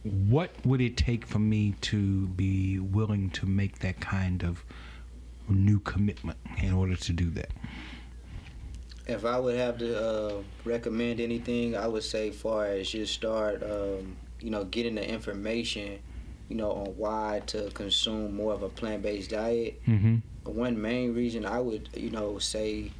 [0.03, 4.65] what would it take for me to be willing to make that kind of
[5.49, 7.51] new commitment in order to do that?
[9.07, 13.63] If I would have to uh, recommend anything, I would say, far as just start,
[13.63, 15.99] um, you know, getting the information,
[16.53, 19.81] you know, on why to consume more of a plant-based diet.
[19.87, 20.17] Mm-hmm.
[20.45, 22.91] One main reason I would, you know, say,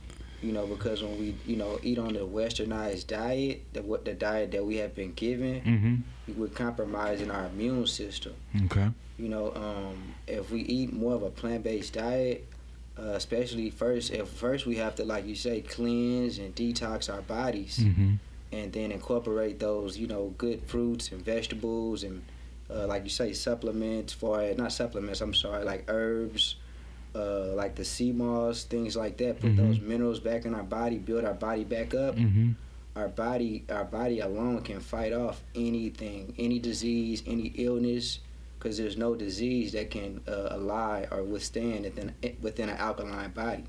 [0.41, 4.15] you know, because when we, you know, eat on the westernized diet, the what the
[4.15, 6.41] diet that we have been given, Mm-hmm.
[6.41, 8.33] we're compromising our immune system.
[8.65, 8.89] Okay.
[9.19, 12.49] You know, um, if we eat more of a plant-based diet,
[12.99, 17.21] uh, especially first, if first we have to, like you say, cleanse and detox our
[17.21, 18.15] bodies, Mm-hmm.
[18.53, 22.23] and then incorporate those, you know, good fruits and vegetables and,
[22.75, 25.21] uh, like you say, supplements for not supplements.
[25.21, 26.57] I'm sorry, like herbs,
[27.15, 29.41] uh, like the sea moss, things like that.
[29.41, 29.57] Put Mhm.
[29.57, 32.51] those minerals back in our body, build our body back up Mm-hmm.
[32.97, 38.19] our body our body alone can fight off anything any disease any illness
[38.59, 43.65] because there's no disease that can uh, ally or withstand within within an alkaline body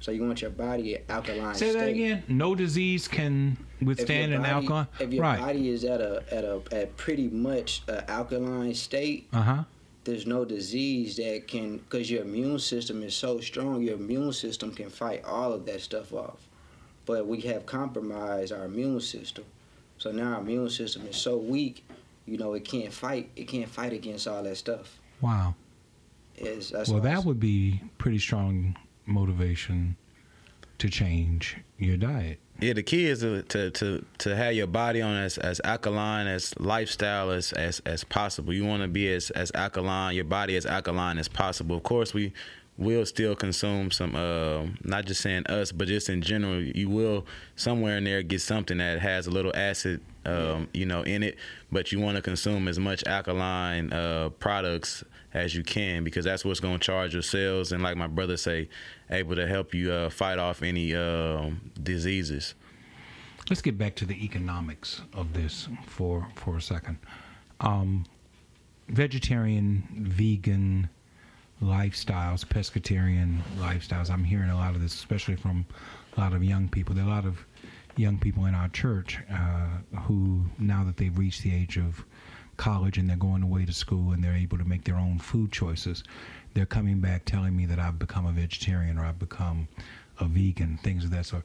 [0.00, 1.90] so you want your body alkaline Say that state.
[1.94, 2.22] again.
[2.28, 4.86] No disease can withstand an body- alkaline.
[5.00, 5.38] if your Right.
[5.40, 9.64] body is at a at a at pretty much alkaline state Uh huh.
[10.04, 14.72] there's no disease that can because your immune system is so strong your immune system
[14.74, 16.48] can fight all of that stuff off
[17.06, 19.44] but we have compromised our immune system
[19.98, 21.84] so now our immune system is so weak
[22.26, 25.54] you know it can't fight it can't fight against all that stuff Wow.
[26.40, 28.76] that's Well, that would be pretty strong
[29.08, 29.96] motivation
[30.78, 32.38] to change your diet.
[32.60, 36.26] Yeah, the key is to to to, to have your body on as, as alkaline
[36.26, 38.52] as lifestyle as as, as possible.
[38.52, 41.76] You want to be as as alkaline, your body as alkaline as possible.
[41.76, 42.32] Of course, we
[42.76, 44.14] will still consume some.
[44.14, 48.40] Uh, not just saying us, but just in general, you will somewhere in there get
[48.40, 51.36] something that has a little acid, um, you know, in it.
[51.70, 55.04] But you want to consume as much alkaline uh, products
[55.38, 58.36] as you can because that's what's going to charge your cells and, like my brother
[58.36, 58.68] say,
[59.10, 62.54] able to help you uh, fight off any um diseases.
[63.48, 66.98] Let's get back to the economics of this for for a second.
[67.60, 68.04] Um,
[68.88, 70.88] vegetarian, vegan
[71.62, 74.10] lifestyles, pescatarian lifestyles.
[74.10, 75.66] I'm hearing a lot of this, especially from
[76.16, 76.94] a lot of young people.
[76.94, 77.44] There are a lot of
[77.96, 82.04] young people in our church uh, who, now that they've reached the age of
[82.58, 85.50] college and they're going away to school and they're able to make their own food
[85.50, 86.04] choices,
[86.52, 89.68] they're coming back telling me that I've become a vegetarian or I've become
[90.20, 91.44] a vegan, things of that sort.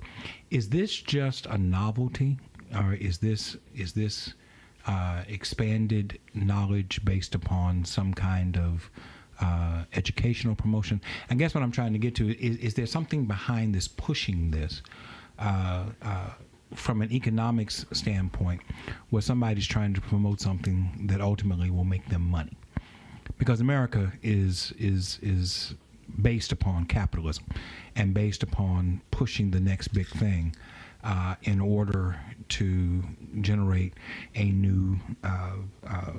[0.50, 2.38] Is this just a novelty,
[2.76, 4.34] or is this is this
[4.88, 8.90] uh, expanded knowledge based upon some kind of
[9.40, 11.02] uh, educational promotion?
[11.30, 14.52] I guess what I'm trying to get to is: is there something behind this pushing
[14.52, 14.82] this?
[15.38, 16.30] Uh, uh,
[16.76, 18.62] from an economics standpoint,
[19.10, 22.58] where somebody's trying to promote something that ultimately will make them money
[23.38, 25.76] because America is is is
[26.22, 27.46] based upon capitalism
[27.96, 30.56] and based upon pushing the next big thing
[31.04, 32.20] uh, in order
[32.50, 33.04] to
[33.42, 33.94] generate
[34.36, 35.56] a new uh,
[35.88, 36.12] uh,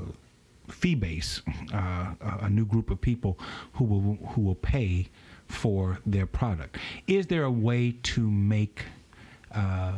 [0.68, 1.42] fee base,
[1.72, 3.38] uh, a new group of people
[3.74, 5.09] who will who will pay
[5.46, 6.78] for their product.
[7.07, 8.82] Is there a way to make
[9.52, 9.92] uh,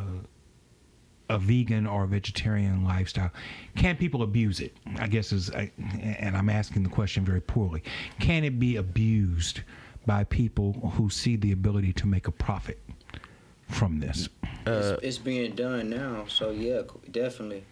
[1.28, 3.30] a, a vegan or a vegetarian lifestyle,
[3.76, 4.76] can people abuse it?
[4.98, 7.82] I guess is, and I'm asking the question very poorly.
[8.20, 9.60] Can it be abused
[10.06, 12.78] by people who see the ability to make a profit
[13.68, 14.28] from this?
[14.66, 17.64] it's, it's being done now, so yeah, definitely.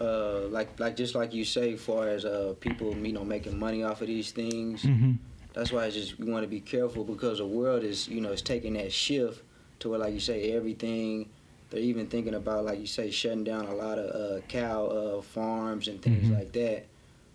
[0.00, 3.82] Uh, like like just like you say, far as uh, people you know making money
[3.82, 4.82] off of these things.
[4.82, 5.12] Mm-hmm.
[5.52, 8.32] That's why I just we want to be careful because the world is you know
[8.32, 9.42] it's taking that shift
[9.80, 11.28] to where like you say everything.
[11.70, 15.22] They're even thinking about like you say shutting down a lot of uh, cow uh,
[15.22, 16.36] farms and things Mhm.
[16.38, 16.86] like that.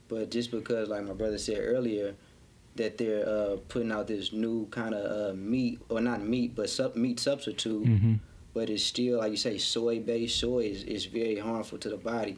[0.08, 2.16] But just because like my brother said earlier,
[2.76, 6.70] that they're uh, putting out this new kind of uh, meat or not meat but
[6.70, 8.14] sub- meat substitute Mm-hmm.
[8.54, 11.96] but it's still like you say soy based soy is, is very harmful to the
[11.98, 12.36] body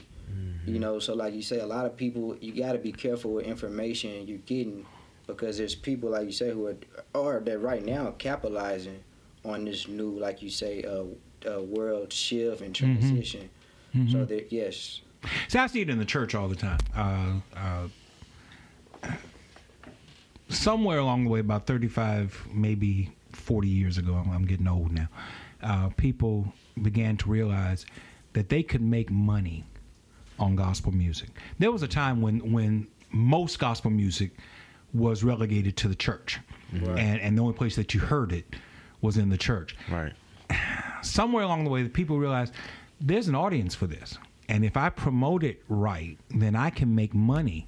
[0.67, 3.33] you know so like you say a lot of people you got to be careful
[3.33, 4.85] with information you're getting
[5.25, 6.77] because there's people like you say who are
[7.15, 8.99] are that right now capitalizing
[9.43, 10.83] on this new like you say
[11.45, 13.49] uh, world shift and transition
[13.95, 14.11] Mm-hmm.
[14.11, 15.01] so that yes
[15.47, 16.79] So I see it in the church all the time.
[16.95, 19.09] Uh, uh,
[20.49, 25.07] somewhere along the way, about 35, maybe 40 years ago, I'm, I'm getting old now,
[25.63, 27.85] uh, people began to realize
[28.33, 29.63] that they could make money
[30.39, 31.29] on gospel music.
[31.59, 34.31] There was a time when, when most gospel music
[34.93, 36.39] was relegated to the church.
[36.73, 38.45] And, and the only place that you heard it
[39.01, 40.13] was in the church Right.
[41.01, 42.51] somewhere along the way, the people realize
[42.99, 44.17] there's an audience for this.
[44.49, 47.67] And if I promote it right, then I can make money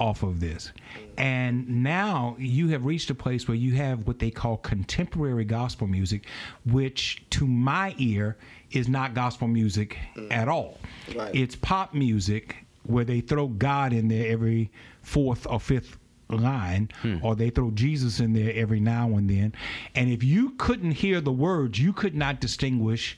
[0.00, 0.72] off of this.
[1.18, 5.86] And now you have reached a place where you have what they call contemporary gospel
[5.86, 6.26] music,
[6.64, 8.36] which to my ear
[8.72, 10.32] is not gospel music mm.
[10.32, 10.78] at all.
[11.14, 11.34] Right.
[11.34, 14.70] It's pop music where they throw God in there every
[15.02, 15.98] fourth or fifth
[16.36, 17.18] line hmm.
[17.22, 19.54] or they throw Jesus in there every now and then.
[19.94, 23.16] And if you couldn't hear the words, you could not distinguish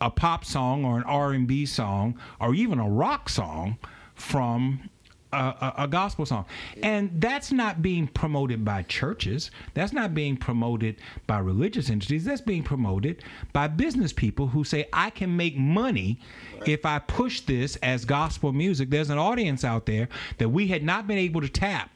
[0.00, 3.78] a pop song or an R&B song or even a rock song
[4.14, 4.90] from
[5.32, 6.44] a, a, a gospel song.
[6.82, 9.50] And that's not being promoted by churches.
[9.74, 10.96] That's not being promoted
[11.26, 12.24] by religious entities.
[12.24, 16.20] That's being promoted by business people who say, I can make money
[16.66, 18.90] if I push this as gospel music.
[18.90, 20.08] There's an audience out there
[20.38, 21.90] that we had not been able to tap.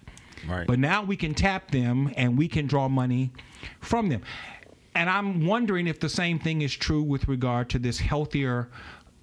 [0.49, 0.67] Right.
[0.67, 3.33] But now we can tap them and we can draw money
[3.81, 4.23] from them.
[4.95, 8.69] And I'm wondering if the same thing is true with regard to this healthier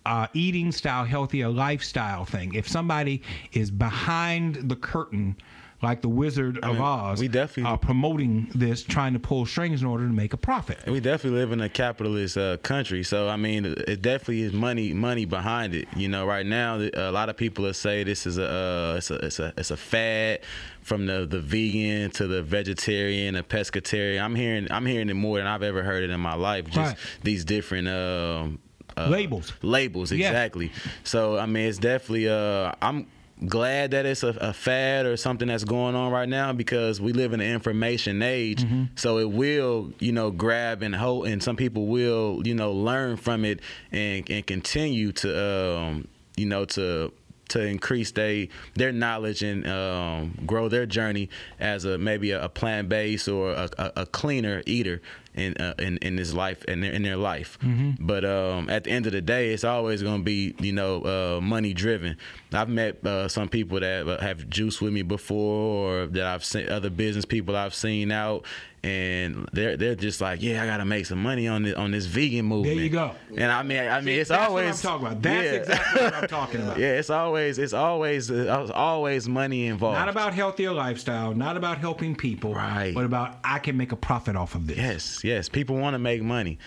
[0.06, 2.54] uh, eating style, healthier lifestyle thing.
[2.56, 3.22] If somebody
[3.54, 5.38] is behind the curtain,
[5.82, 9.82] like the Wizard of mean, Oz, we definitely- are promoting this, trying to pull strings
[9.82, 10.78] in order to make a profit.
[10.86, 14.94] We definitely live in a capitalist uh, country, so I mean, it definitely is money
[14.94, 15.88] money behind it.
[15.96, 19.10] You know, right now, a lot of people are say this is a uh, it's
[19.12, 20.42] a it's a it's a fad
[20.82, 24.22] from the the vegan to the vegetarian, the pescatarian.
[24.22, 26.66] I'm hearing I'm hearing it more than I've ever heard it in my life.
[26.66, 26.98] Just Right.
[27.24, 27.88] these different.
[27.88, 28.60] Um,
[28.98, 29.54] uh, Labels.
[29.62, 30.70] labels exactly
[31.06, 33.08] so i mean it's definitely uh i'm
[33.48, 37.12] glad that it's a, a fad or something that's going on right now because we
[37.14, 38.84] live in the information age Mm-hmm.
[38.96, 43.18] so it will you know grab and hold and some people will you know learn
[43.18, 43.60] from it
[43.92, 47.12] and and continue to um you know to
[47.50, 51.30] to increase they their knowledge and um, grow their journey
[51.60, 55.02] as a maybe a, a plant based or a, a, a cleaner eater
[55.36, 57.58] in uh, in in this life in their in their life.
[58.00, 61.02] But um, at the end of the day, it's always going to be you know
[61.04, 62.18] uh, money driven.
[62.54, 66.68] I've met uh, some people that have juice with me before, or that I've seen
[66.70, 68.46] other business people I've seen out,
[68.84, 71.92] and they're they're just like, yeah, I got to make some money on this on
[71.92, 72.76] this vegan movement.
[72.76, 73.12] There you go.
[73.38, 75.22] And I mean, I mean, it's That's always what I'm talking about.
[75.22, 75.52] That's yeah.
[75.60, 76.80] exactly what I'm talking about.
[76.80, 80.00] Yeah, it's always it's always uh, always money involved.
[80.00, 82.94] Not about healthier lifestyle, not about helping people, Right.
[82.96, 84.78] but about I can make a profit off of this.
[84.78, 85.50] yes, yes.
[85.50, 86.58] People want to make money.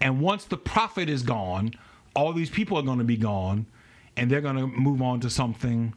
[0.00, 1.72] And once the profit is gone,
[2.14, 3.66] all these people are going to be gone,
[4.16, 5.94] and they're going to move on to something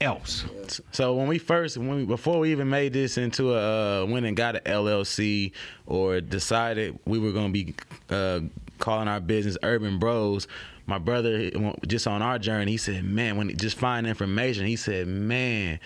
[0.00, 0.44] else.
[0.92, 4.26] So when we first, when we, before we even made this into a, uh, went
[4.26, 5.52] and got an LLC
[5.86, 7.74] or decided we were going to be
[8.10, 8.40] uh,
[8.78, 10.46] calling our business Urban Bros,
[10.86, 11.50] my brother,
[11.86, 15.80] just on our journey, he said, man, when he just find information, he said, man,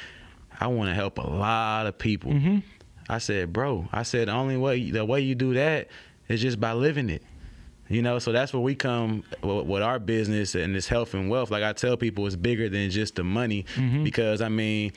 [0.61, 2.32] I want to help a lot of people.
[3.08, 5.88] I said, bro, I said the only way, the way you do that
[6.28, 7.22] is just by living it.
[7.91, 11.51] You know, so that's where we come with our business and this health and wealth.
[11.51, 14.05] Like I tell people, it's bigger than just the money mm-hmm.
[14.05, 14.93] because I mean,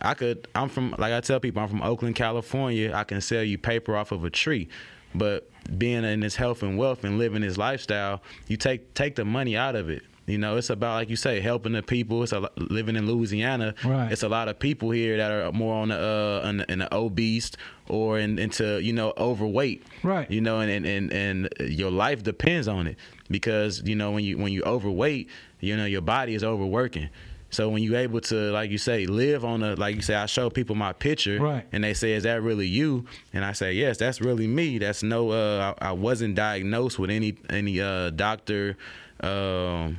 [0.00, 0.46] I could.
[0.54, 2.92] I'm from like I tell people, I'm from Oakland, California.
[2.94, 4.68] I can sell you paper off of a tree,
[5.12, 9.24] but being in this health and wealth and living this lifestyle, you take take the
[9.24, 10.04] money out of it.
[10.26, 12.22] You know, it's about like you say, helping the people.
[12.24, 13.74] It's a, living in Louisiana.
[13.84, 14.10] Right.
[14.10, 16.78] It's a lot of people here that are more on the uh, in, the- in
[16.80, 17.52] the obese
[17.88, 19.84] or in, into you know overweight.
[20.02, 20.28] Right.
[20.30, 22.96] You know, and, and and and your life depends on it
[23.30, 25.28] because you know when you when you overweight,
[25.60, 27.08] you know your body is overworking.
[27.50, 30.26] So when you're able to, like you say, live on a, like you say, I
[30.26, 31.64] show people my picture, Right.
[31.70, 34.78] and they say, "Is that really you?" And I say, "Yes, that's really me.
[34.78, 38.76] That's no, uh, I, I wasn't diagnosed with any any uh, doctor."
[39.20, 39.96] Um,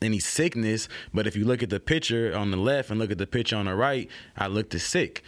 [0.00, 3.18] Any sickness, but if you look at the picture on the left and look at
[3.18, 5.22] the picture on the right, I looked as sick.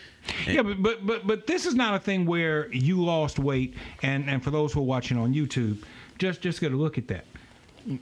[0.46, 4.28] Yeah, but, but but but this is not a thing where you lost weight, and
[4.28, 5.84] and for those who are watching on YouTube,
[6.18, 7.26] just just get a look at that.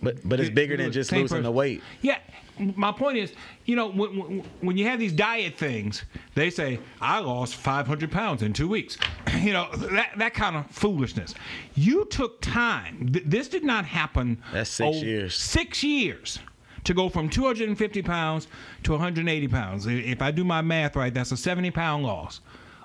[0.03, 1.83] But but it's bigger than just losing the weight.
[2.03, 2.19] Yeah,
[2.59, 3.33] my point is,
[3.65, 6.05] you know, when, when, when you have these diet things,
[6.35, 8.97] they say I lost 500 pounds in two weeks.
[9.43, 11.35] You know that that kind of foolishness.
[11.75, 13.11] You took time.
[13.13, 14.41] Th- This did not happen.
[14.53, 15.35] That's six years.
[15.37, 16.39] Six years
[16.85, 18.47] to go from 250 pounds
[18.85, 19.87] to 180 pounds.
[19.87, 22.41] If I do my math right, that's a 70 pound loss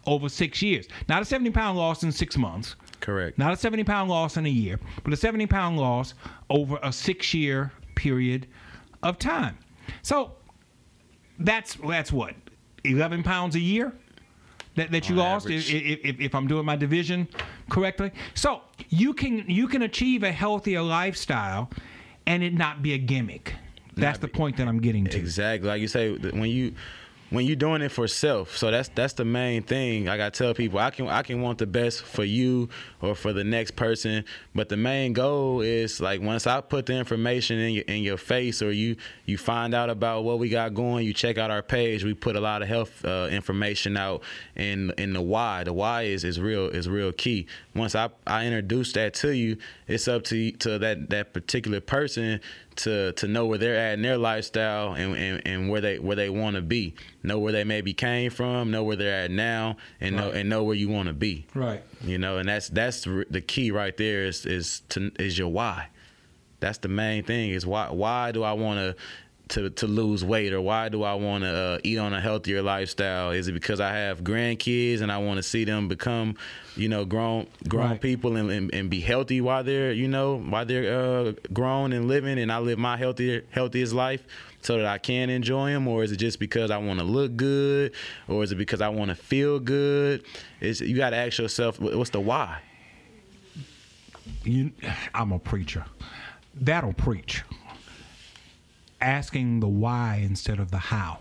[0.07, 0.87] over six years.
[1.09, 2.75] Not a 70 pound loss in six months.
[2.99, 3.37] Correct.
[3.37, 6.13] Not a 70 pound loss in a year, but a 70 pound loss
[6.49, 8.47] over a six year period
[9.03, 9.57] of time.
[10.01, 10.33] So
[11.39, 12.33] that's that's what
[12.83, 13.93] 11 pounds a year
[14.75, 17.27] that, that you On lost if, if, if I'm doing my division
[17.69, 18.11] correctly.
[18.33, 21.69] So you can you can achieve a healthier lifestyle
[22.25, 23.53] and it not be a gimmick.
[23.95, 25.17] That's the point that I'm getting to.
[25.17, 25.67] Exactly.
[25.67, 26.75] Like you say, when you
[27.29, 30.05] when you're doing it for self, so that's that's the main thing.
[30.05, 32.69] Like I tell people, I can I can want the best for you
[33.01, 34.23] or for the next person,
[34.55, 38.17] but the main goal is like once I put the information in your in your
[38.17, 41.61] face, or you you find out about what we got going, you check out our
[41.61, 42.03] page.
[42.03, 44.23] We put a lot of health uh, information out,
[44.55, 45.65] and in the why.
[45.65, 47.47] The why is is real is real key.
[47.75, 49.57] Once I I introduce that to you,
[49.87, 52.39] it's up to to that that particular person
[52.77, 56.15] to to know where they're at in their lifestyle and, and, and where they where
[56.15, 56.95] they want to be.
[57.23, 60.63] Know where they maybe came from know where they're at now and know and know
[60.63, 61.45] where you want to be.
[61.53, 61.83] Right.
[62.01, 65.49] you know and that's that's the the key right there is is to is your
[65.49, 65.89] why.
[66.59, 68.95] That's the main thing is why why do i want to
[69.49, 72.61] to, to lose weight or why do I want to uh, eat on a healthier
[72.61, 73.31] lifestyle?
[73.31, 76.35] Is it because I have grandkids and I want to see them become,
[76.75, 78.01] you know, grown grown Right.
[78.01, 82.07] people and, and, and be healthy while they're you know while they're uh, grown and
[82.07, 84.23] living and I live my healthier healthiest life
[84.61, 87.35] so that I can enjoy them or is it just because I want to look
[87.35, 87.93] good
[88.27, 90.23] or is it because I want to feel good?
[90.59, 92.59] It's you got to ask yourself what's the why?
[94.43, 94.71] you,
[95.13, 95.85] I'm a preacher.
[96.55, 97.43] That'll preach.
[99.01, 101.19] Asking the why instead of the how.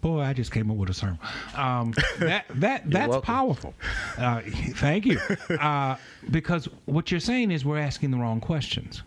[0.00, 1.18] Boy, I just came up with a sermon.
[1.56, 3.74] Um, that that that's powerful.
[4.16, 4.40] Uh,
[4.74, 5.18] thank you.
[5.50, 5.96] Uh,
[6.30, 9.02] because what you're saying is we're asking the wrong questions.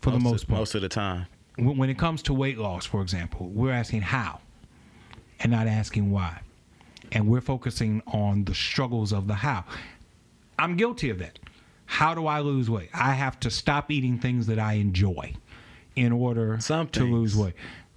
[0.00, 1.26] For the most of, part, most of the time.
[1.56, 4.40] when when it comes to weight loss, for example, we're asking how
[5.40, 6.40] and not asking why.
[7.12, 9.64] And we're focusing on the struggles of the how.
[10.58, 11.38] I'm guilty of that.
[11.86, 12.88] How do I lose weight?
[12.94, 15.34] I have to stop eating things that I enjoy
[15.96, 17.54] in order Some to lose weight.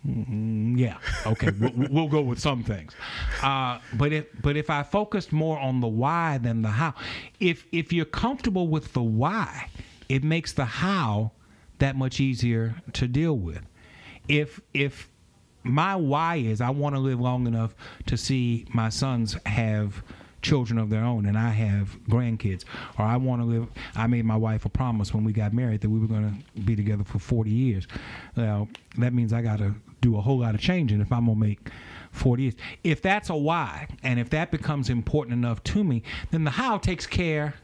[0.07, 0.97] Mm, yeah.
[1.25, 1.49] Okay.
[1.51, 2.93] we'll, we'll go with some things.
[3.41, 6.93] Uh, but if but if I focused more on the why than the how,
[7.39, 9.69] if if you're comfortable with the why,
[10.09, 11.31] it makes the how
[11.79, 13.61] that much easier to deal with.
[14.27, 15.09] If if
[15.63, 17.75] my why is I want to live long enough
[18.05, 20.03] to see my sons have
[20.45, 22.65] children of their own and I have grandkids
[22.99, 25.81] or I want to live I made my wife a promise when we got married
[25.81, 27.87] that we were going to be together for 40 years.
[28.37, 28.67] Well,
[28.99, 31.45] that means I got to do a whole lot of changing if I'm going to
[31.47, 31.71] make
[32.11, 32.53] 40 years.
[32.83, 36.77] If that's a why and if that becomes important enough to me, then the how
[36.77, 37.55] takes care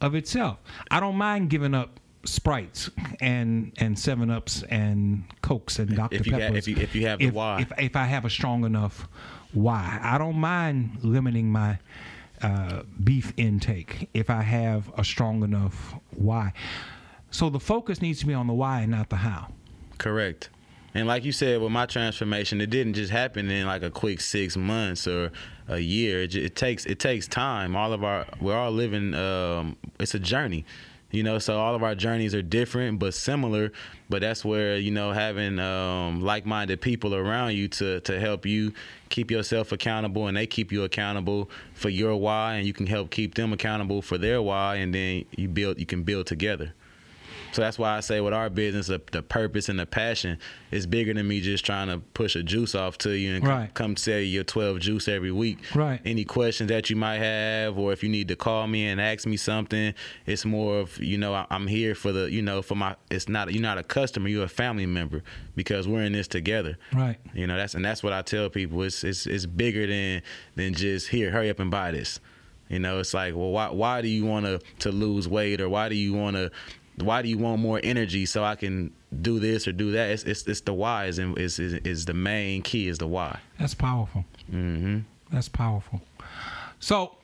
[0.00, 0.58] of itself.
[0.90, 2.90] I don't mind giving up sprites
[3.20, 6.46] and and seven ups and cokes and Dr if you Peppers.
[6.46, 7.60] have- if you- if you have the if, why.
[7.60, 9.08] If, if I have a strong enough
[9.52, 11.78] why, I don't mind limiting my
[12.42, 16.52] uh, beef intake if I have a strong enough why.
[17.30, 19.48] So the focus needs to be on the why and not the how.
[19.98, 20.50] Correct.
[20.94, 24.20] And like you said, with my transformation, it didn't just happen in like a quick
[24.20, 25.30] six months or
[25.68, 26.22] a year.
[26.22, 27.76] It, it takes it takes time.
[27.76, 29.12] All of our we're all living.
[29.14, 30.64] Um, it's a journey,
[31.10, 31.38] you know.
[31.38, 33.72] So all of our journeys are different but similar.
[34.08, 38.72] But that's where you know having um, like-minded people around you to to help you
[39.08, 43.10] keep yourself accountable, and they keep you accountable for your why, and you can help
[43.10, 46.72] keep them accountable for their why, and then you build you can build together.
[47.56, 50.38] So that's why I say with our business, the, the purpose and the passion
[50.70, 53.72] is bigger than me just trying to push a juice off to you and Right.
[53.72, 55.60] come sell you your 12 juice every week.
[55.74, 55.98] Right.
[56.04, 59.26] Any questions that you might have, or if you need to call me and ask
[59.26, 59.94] me something,
[60.26, 62.94] it's more of you know I, I'm here for the you know for my.
[63.10, 65.22] It's not you're not a customer, you're a family member
[65.54, 66.76] because we're in this together.
[66.92, 67.16] Right.
[67.32, 68.82] You know that's and that's what I tell people.
[68.82, 70.20] It's it's it's bigger than
[70.56, 72.20] than just here, hurry up and buy this.
[72.68, 75.70] You know, it's like, well, why why do you want to to lose weight or
[75.70, 76.50] why do you want to
[77.02, 78.92] why do you want more energy so I can
[79.22, 80.10] do this or do that?
[80.10, 83.38] It's it's, it's the why is, is is is the main key is the why.
[83.58, 84.24] That's powerful.
[84.50, 86.00] hmm That's powerful.
[86.80, 87.16] So,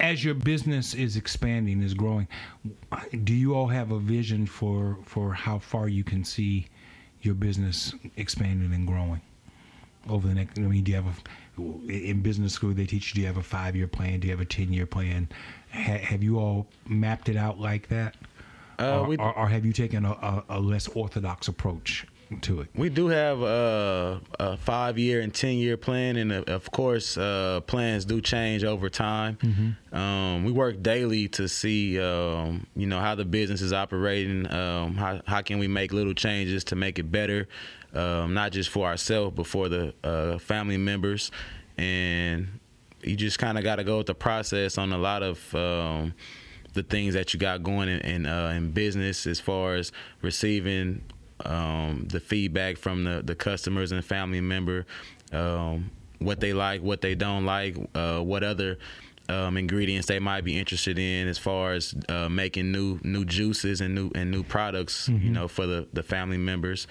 [0.00, 2.26] as your business is expanding, is growing,
[3.24, 6.66] do you all have a vision for for how far you can see
[7.22, 9.20] your business expanding and growing
[10.08, 10.58] over the next?
[10.58, 11.14] I mean, do you have a
[11.88, 13.14] in business school they teach you?
[13.16, 14.20] Do you have a five year plan?
[14.20, 15.28] Do you have a ten year plan?
[15.72, 18.14] Ha, have you all mapped it out like that,
[18.78, 22.06] Uh, or, we or, or have you taken a, a, a less orthodox approach
[22.42, 22.68] to it?
[22.74, 27.16] we do have a, a five year and ten year plan, and uh, of course,
[27.18, 29.36] uh, plans do change over time.
[29.92, 34.50] Um, we work daily to see, um, you know, how the business is operating.
[34.50, 37.48] Um, how how can we make little changes to make it better,
[37.94, 41.30] um, not just for ourselves, but for the uh, family members,
[41.78, 42.48] and
[43.02, 45.54] you just kind of got to go with the process on a lot of.
[45.54, 46.14] Um,
[46.74, 49.92] the things that you got going in in, uh, in business as far as
[50.22, 51.02] receiving
[51.44, 54.86] um, the feedback from the, the customers and family member,
[55.32, 58.78] um, what they like, what they don't like, uh, what other
[59.28, 63.80] um, ingredients they might be interested in as far as uh, making new new juices
[63.80, 66.86] and new and new products, you know, for the, the family members.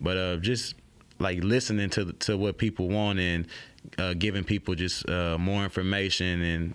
[0.00, 0.74] But uh, just
[1.18, 3.46] like listening to to what people want and
[3.98, 6.74] uh, giving people just uh, more information and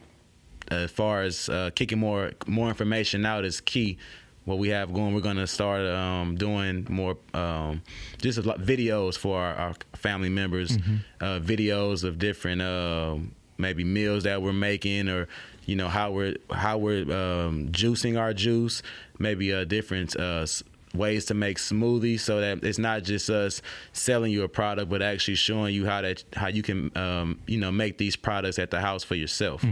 [0.70, 3.98] as far as uh, kicking more more information out is key.
[4.46, 7.84] What we have going, we're gonna start um, doing more um,
[8.20, 10.76] just a lot videos for our, our family members,
[11.22, 13.18] uh, videos of different uh,
[13.60, 15.28] maybe meals that we're making or
[15.66, 18.82] you know how we're how we're um, juicing our juice,
[19.20, 20.48] maybe uh, different uh,
[20.94, 23.62] ways to make smoothies so that it's not just us
[23.94, 27.60] selling you a product but actually showing you how that how you can um, you
[27.60, 29.64] know make these products at the house for yourself.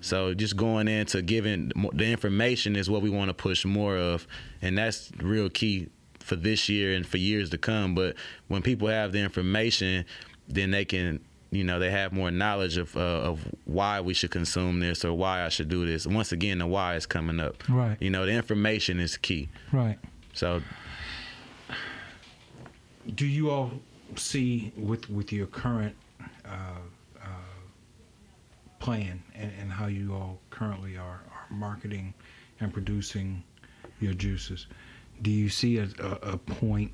[0.00, 4.26] So just going into giving the information is what we want to push more of
[4.60, 5.88] and that's real key
[6.18, 7.94] for this year and for years to come.
[7.94, 8.16] But
[8.48, 10.04] when people have the information
[10.48, 11.20] then they can
[11.52, 15.14] you know they have more knowledge of uh, of why we should consume this or
[15.14, 16.06] why I should do this.
[16.06, 17.62] Once again the why is coming up.
[17.68, 17.96] Right.
[18.00, 19.48] you know the information is key.
[19.72, 19.98] Right.
[20.36, 20.60] So
[23.14, 23.72] do you all
[24.16, 25.96] see with with your current
[26.44, 26.80] uh,
[27.22, 27.28] uh,
[28.78, 32.12] plan and, and how you all currently are, are marketing
[32.60, 33.42] and producing
[34.00, 34.66] your juices?
[35.22, 36.92] Do you see a, a, a point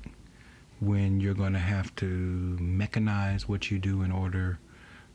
[0.79, 4.59] when you're going to have to mechanize what you do in order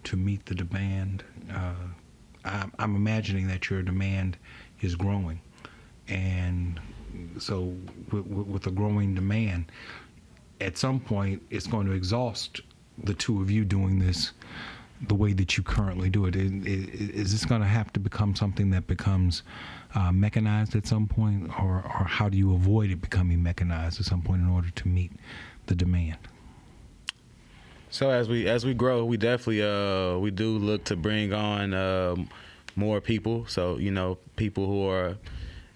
[0.05, 1.24] to meet the demand?
[1.51, 1.74] Uh,
[2.45, 4.37] I'm, I'm imagining that your demand
[4.81, 5.41] is growing,
[6.07, 6.79] and
[7.39, 7.75] so
[8.11, 9.71] with, with, a growing demand,
[10.61, 12.61] at some point it's going to exhaust
[13.05, 14.33] the two of you doing this
[15.07, 16.35] the way that you currently do it.
[16.35, 19.43] Is, is this going to have to become something that becomes
[19.95, 24.07] uh, mechanized at some point, or, or how do you avoid it becoming mechanized at
[24.07, 25.13] some point in order to meet
[25.67, 26.19] the demand?
[27.91, 31.73] So as we as we grow, we definitely uh we do look to bring on
[31.73, 32.29] um,
[32.77, 33.47] more people.
[33.47, 35.17] So you know people who are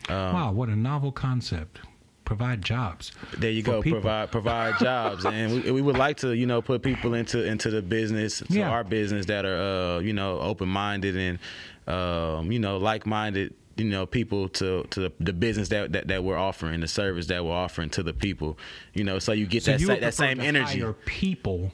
[0.08, 1.80] um, wow, what a novel concept!
[2.24, 3.12] Provide jobs.
[3.36, 4.00] there you go people.
[4.00, 7.70] provide provide jobs, and we, we would like to you know put people into into
[7.70, 8.70] the business to Yeah.
[8.70, 11.38] our business that are uh you know open minded and
[11.86, 16.08] um you know like minded you know people to to the, the business that, that
[16.08, 18.56] that we're offering the service that we're offering to the people
[18.94, 21.72] you know so you get So that you sa- that same energy people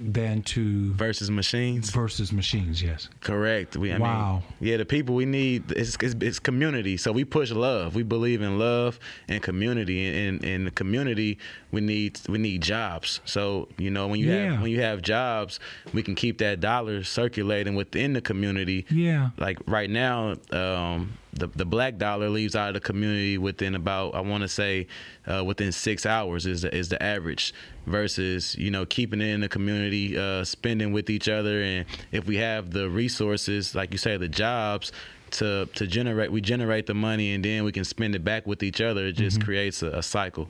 [0.00, 2.82] than to versus machines versus machines.
[2.82, 3.08] Yes.
[3.20, 3.76] Correct.
[3.76, 4.42] We, I Wow.
[4.60, 6.96] Mean, yeah, the people we need it's, it's, it's community.
[6.96, 7.94] So we push love.
[7.94, 10.06] We believe in love and community.
[10.26, 11.38] And in the community,
[11.72, 13.20] we need we need jobs.
[13.24, 14.52] So you know when you Yeah.
[14.52, 15.58] have when you have jobs,
[15.92, 18.86] we can keep that dollar circulating within the community.
[18.90, 19.30] Yeah.
[19.36, 24.14] Like right now, um, the the black dollar leaves out of the community within about
[24.14, 24.86] I want to say
[25.26, 27.54] uh, within six hours is the, is the average
[27.86, 32.26] versus you know keeping it in the community, uh, spending with each other, and if
[32.26, 34.92] we have the resources, like you say, the jobs.
[35.32, 38.62] To, to generate we generate the money and then we can spend it back with
[38.62, 40.48] each other it just creates a, a cycle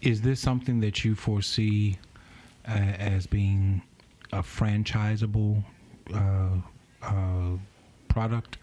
[0.00, 1.98] Is this something that you foresee
[2.66, 3.82] uh, as being
[4.32, 5.62] a franchisable
[6.14, 6.48] uh,
[7.02, 7.56] uh,
[8.08, 8.58] product?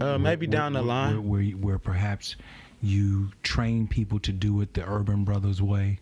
[0.00, 1.28] Uh, maybe down the line.
[1.28, 2.36] where, where, where perhaps
[2.82, 5.98] you train people to do it the Urban Brothers way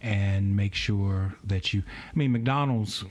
[0.00, 3.04] and make sure that you I mean McDonald's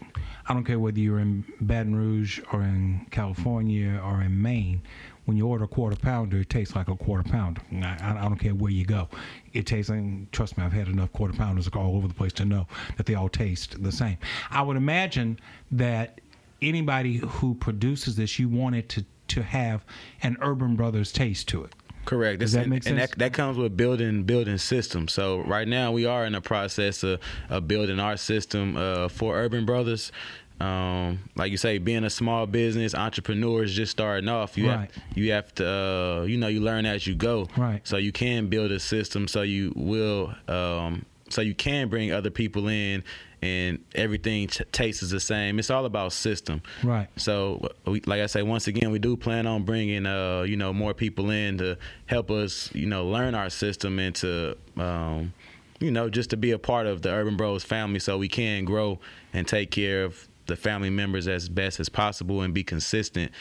[0.48, 4.82] I don't care whether you're in Baton Rouge or in California or in Maine
[5.26, 7.62] when you order a quarter pounder it tastes like a quarter pounder.
[7.82, 9.08] I, I don't care where you go.
[9.54, 12.46] It tastes and trust me I've had enough quarter pounders all over the place to
[12.46, 12.68] know
[12.98, 14.18] that they all taste the same.
[14.50, 15.40] I would imagine
[15.72, 16.20] that
[16.62, 19.84] anybody who produces this you want it to to have
[20.24, 21.74] an Urban Brothers taste to it
[22.06, 22.40] Correct.
[22.40, 23.12] Does that make and sense?
[23.12, 25.14] that, that comes with building building systems.
[25.14, 27.20] So right now we are in the process of,
[27.50, 30.12] of building our system uh, for Urban Brothers.
[30.60, 34.92] Um, like you say, being a small business entrepreneurs just starting off, you Right.
[34.92, 37.48] have you have to uh, you know you learn as you go.
[37.58, 37.82] Right.
[37.88, 42.30] So you can build a system so you will um, so you can bring other
[42.30, 43.04] people in
[43.42, 45.58] and everything t- tastes the same.
[45.58, 46.62] It's all about system.
[46.84, 47.08] Right.
[47.16, 50.74] So, we, like I say, once again, we do plan on bringing, uh, you know,
[50.74, 55.34] more people in to help us, you know, learn our system and to, um,
[55.80, 58.66] you know, just to be a part of the Urban Bros family, so we can
[58.66, 59.00] grow
[59.34, 63.32] and take care of the family members as best as possible and be consistent.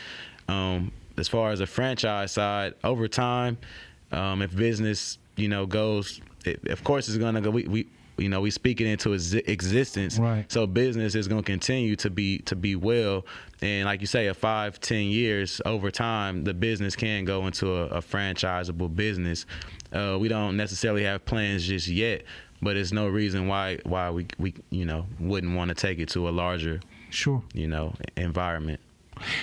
[0.48, 3.58] Um, as far as the franchise side, over time,
[4.12, 7.50] um, if business, you know, goes, it, of course, it's gonna go.
[7.50, 7.86] We, we
[8.20, 10.18] you know, we speak it into exi- existence.
[10.18, 10.50] Right.
[10.50, 13.26] So business is going to continue to be to be well,
[13.62, 17.74] and like you say, a five ten years over time, the business can go into
[17.74, 19.46] a, a franchisable business.
[19.92, 22.22] Uh, we don't necessarily have plans just yet,
[22.62, 26.08] but it's no reason why why we we you know wouldn't want to take it
[26.10, 28.80] to a larger sure you know environment.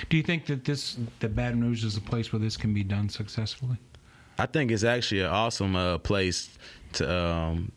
[0.09, 2.84] do you think that this that Baton Rouge is a place where this can be
[2.84, 3.78] done successfully
[4.39, 6.57] I think it's actually an awesome uh, place
[6.93, 7.71] to um,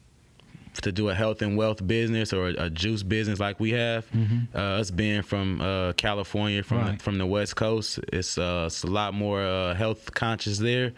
[0.83, 4.07] to do a health and wealth business or a, juice business like we have.
[4.55, 6.97] Uh, us being from uh, California, from Right.
[6.99, 10.93] the, from the West Coast, it's, uh, it's a lot more uh, health conscious there.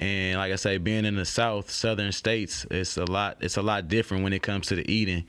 [0.00, 3.36] And like I say, being in the South, Southern states, it's a lot.
[3.40, 5.24] It's a lot different when it comes to the eating.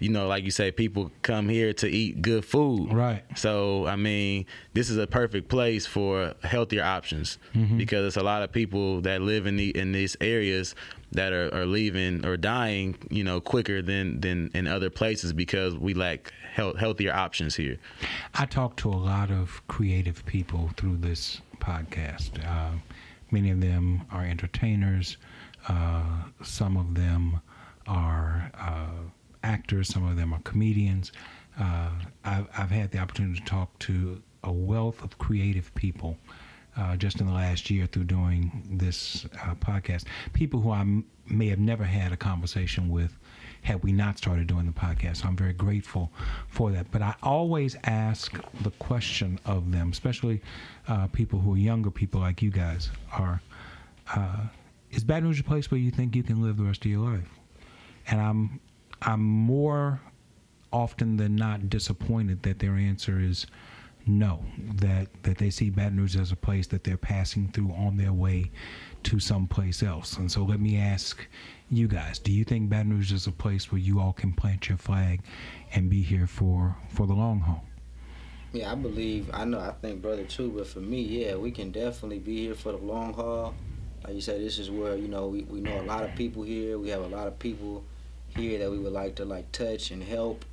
[0.00, 2.92] You know, like you say, people come here to eat good food.
[2.92, 3.22] Right.
[3.36, 4.44] So I mean,
[4.74, 7.78] this is a perfect place for healthier options Mm-hmm.
[7.78, 10.74] because it's a lot of people that live in the in these areas
[11.14, 15.76] that are, are leaving or dying, you know, quicker than than in other places because
[15.76, 17.78] we lack health, healthier options here.
[18.34, 22.44] I talk to a lot of creative people through this podcast.
[22.46, 22.76] Uh,
[23.30, 25.16] many of them are entertainers.
[25.68, 27.40] Uh, some of them
[27.86, 28.88] are uh,
[29.42, 29.88] actors.
[29.88, 31.12] Some of them are comedians.
[31.58, 31.90] Uh,
[32.24, 36.18] I've, I've had the opportunity to talk to a wealth of creative people
[36.76, 40.04] uh, just in the last year through doing this uh, podcast.
[40.32, 43.16] People who I m- may have never had a conversation with
[43.62, 45.18] had we not started doing the podcast.
[45.18, 46.10] So I'm very grateful
[46.48, 46.90] for that.
[46.90, 50.42] But I always ask the question of them, especially
[50.86, 53.40] uh, people who are younger people like you guys are.
[54.14, 54.46] Uh,
[54.90, 57.00] is Baton Rouge a place where you think you can live the rest of your
[57.00, 57.28] life?
[58.06, 58.60] And I'm
[59.02, 60.00] I'm more
[60.72, 63.46] often than not disappointed that their answer is
[64.06, 64.44] no.
[64.76, 68.12] That that they see Baton Rouge as a place that they're passing through on their
[68.12, 68.50] way
[69.04, 70.16] to someplace else.
[70.16, 71.26] And so let me ask
[71.70, 74.68] you guys: Do you think Baton Rouge is a place where you all can plant
[74.68, 75.20] your flag
[75.72, 77.64] and be here for for the long haul?
[78.52, 79.30] Yeah, I believe.
[79.32, 79.58] I know.
[79.58, 80.52] I think brother too.
[80.56, 83.54] But for me, yeah, we can definitely be here for the long haul.
[84.04, 86.42] Like you said, this is where you know we, we know a lot of people
[86.42, 86.78] here.
[86.78, 87.84] We have a lot of people
[88.28, 90.44] here that we would like to like touch and help.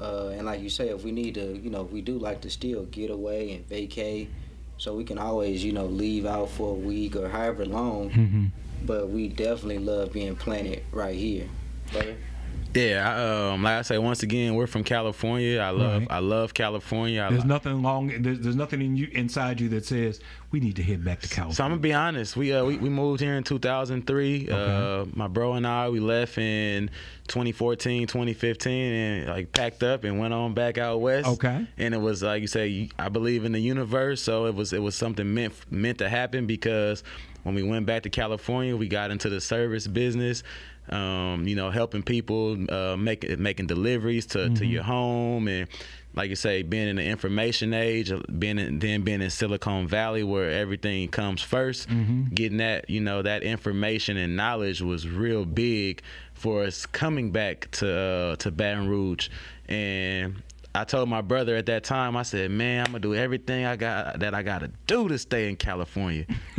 [0.00, 2.50] Uh, and like you say, if we need to, you know, we do like to
[2.50, 4.30] still get away and vacate,
[4.78, 8.10] so we can always, you know, leave out for a week or however long.
[8.10, 8.46] Mm-hmm.
[8.84, 11.48] But we definitely love being planted right here,
[11.92, 12.16] brother.
[12.74, 15.58] Yeah, I, um, like I say, once again, we're from California.
[15.60, 16.08] I love Right.
[16.10, 17.22] I love California.
[17.22, 18.22] I There's nothing long.
[18.22, 20.20] There's, there's nothing in you inside you that says
[20.50, 21.54] we need to head back to California.
[21.54, 22.36] So I'm gonna be honest.
[22.36, 24.48] We uh we, we moved here in 2003.
[24.48, 26.90] Uh, my bro and I we left in
[27.28, 31.28] 2014, 2015, and like packed up and went on back out west.
[31.28, 31.66] Okay.
[31.76, 34.22] And it was like you say, I believe in the universe.
[34.22, 37.04] So it was it was something meant meant to happen because
[37.42, 40.42] when we went back to California, we got into the service business.
[40.90, 45.68] Um, you know, helping people, uh, making making deliveries to, to your home, and
[46.14, 49.86] like you say, being in the information age, uh, being in, then being in Silicon
[49.86, 55.44] Valley where everything comes 1st getting that you know that information and knowledge was real
[55.44, 56.02] big
[56.34, 59.28] for us coming back to uh, to Baton Rouge,
[59.68, 60.42] and
[60.74, 63.76] I told my brother at that time, I said, "Man, I'm gonna do everything I
[63.76, 66.24] got that I gotta do to stay in California."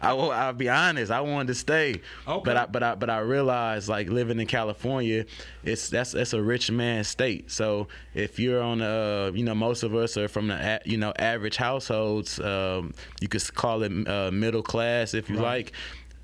[0.00, 0.30] I will.
[0.30, 1.10] I'll be honest.
[1.12, 2.42] I wanted to stay, Okay.
[2.44, 5.26] but I but I but I realized like living in California,
[5.64, 7.50] it's that's that's a rich man state.
[7.50, 11.12] So if you're on a, you know, most of us are from the you know
[11.18, 12.40] average households.
[12.40, 15.72] Um, you could call it uh, middle class if you like.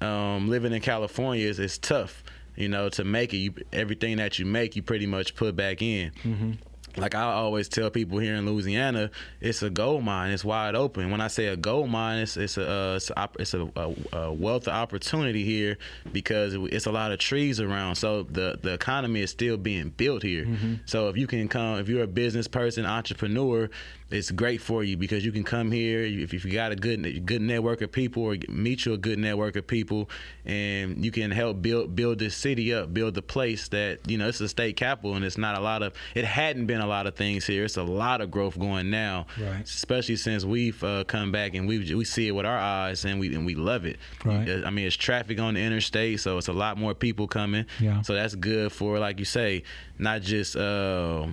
[0.00, 2.22] um, living in California is, is tough.
[2.56, 5.82] You know, to make it, you, everything that you make, you pretty much put back
[5.82, 6.10] in.
[6.24, 6.52] Mm-hmm.
[6.96, 10.30] Like I always tell people here in Louisiana, it's a gold mine.
[10.30, 11.10] It's wide open.
[11.10, 13.94] When I say a gold mine, it's it's a uh, it's, a, it's a, a,
[14.16, 15.76] a, wealth of opportunity here
[16.12, 17.96] because it's a lot of trees around.
[17.96, 20.46] So the the economy is still being built here.
[20.46, 20.74] Mm-hmm.
[20.86, 23.68] So if you can come, if you're a business person, entrepreneur,
[24.10, 27.42] it's great for you because you can come here if, you got a good good
[27.42, 30.08] network of people or meet you a good network of people
[30.44, 34.28] and you can help build build this city up build the place that you know
[34.28, 37.06] it's a state capital and it's not a lot of it hadn't been a lot
[37.06, 39.64] of things here it's a lot of growth going now right.
[39.64, 43.18] especially since we've uh, come back and we we see it with our eyes and
[43.18, 44.48] we and we love it right.
[44.64, 48.02] I mean it's traffic on the interstate so it's a lot more people coming yeah.
[48.02, 49.64] so that's good for like you say
[49.98, 51.26] not just uh,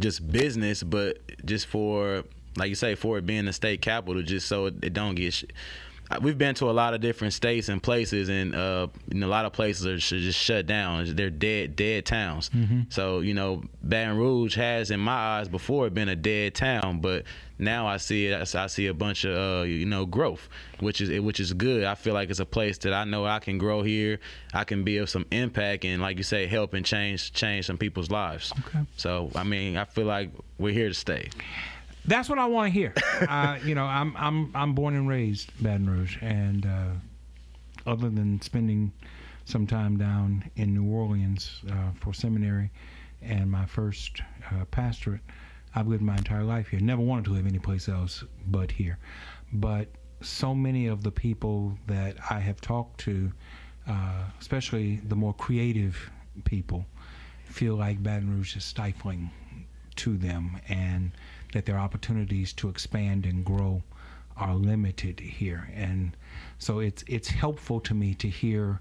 [0.00, 2.24] just business, but just for
[2.56, 5.32] like you say, for it being the state capital, just so it, it don't get.
[5.32, 5.44] Sh-
[6.20, 9.52] We've been to a lot of different states and places, and uh, a lot of
[9.52, 11.14] places are just shut down.
[11.14, 12.50] They're dead, dead towns.
[12.50, 12.82] Mm-hmm.
[12.88, 17.24] So you know, Baton Rouge has, in my eyes, before been a dead town, but
[17.58, 18.54] now I see it.
[18.54, 20.48] I see a bunch of uh, you know growth,
[20.80, 21.84] which is which is good.
[21.84, 24.18] I feel like it's a place that I know I can grow here.
[24.52, 27.78] I can be of some impact and, like you say, help and change change some
[27.78, 28.52] people's lives.
[28.66, 28.80] Okay.
[28.96, 31.30] So I mean, I feel like we're here to stay.
[32.04, 32.94] That's what I want to hear.
[33.64, 36.90] you know, I'm I'm I'm born and raised Baton Rouge, and uh,
[37.86, 38.92] other than spending
[39.44, 42.70] some time down in New Orleans uh, for seminary
[43.20, 45.20] and my first uh, pastorate,
[45.74, 46.80] I've lived my entire life here.
[46.80, 48.98] Never wanted to live anyplace else but here.
[49.52, 49.88] But
[50.20, 53.32] so many of the people that I have talked to,
[53.88, 56.10] uh, especially the more creative
[56.44, 56.86] people,
[57.44, 59.30] feel like Baton Rouge is stifling
[59.96, 61.12] to them and
[61.52, 63.82] that their opportunities to expand and grow
[64.36, 65.70] are limited here.
[65.74, 66.16] And
[66.58, 68.80] so it's it's helpful to me to hear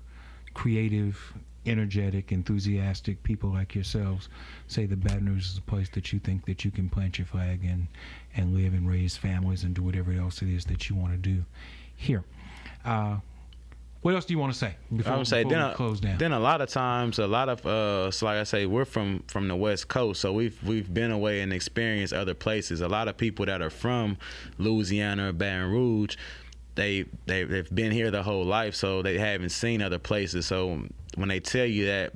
[0.54, 1.34] creative,
[1.66, 4.30] energetic, enthusiastic people like yourselves
[4.68, 7.28] say that Baton Rouge is a place that you think that you can plant your
[7.28, 7.88] flag and
[8.36, 11.18] and live and raise families and do whatever else it is that you want to
[11.18, 11.44] do
[11.96, 12.24] here.
[12.84, 13.18] Uh,
[14.02, 16.18] what else do you want to say before, I would say then, we close down?
[16.18, 19.24] then a lot of times, a lot of uh, so like I say, we're from
[19.28, 22.82] from the West Coast, so we've we've been away and experienced other places.
[22.82, 24.18] A lot of people that are from
[24.58, 26.16] Louisiana or Baton Rouge,
[26.76, 30.46] they they they've been here their whole life, so they haven't seen other places.
[30.46, 30.84] So
[31.16, 32.14] when they tell you that,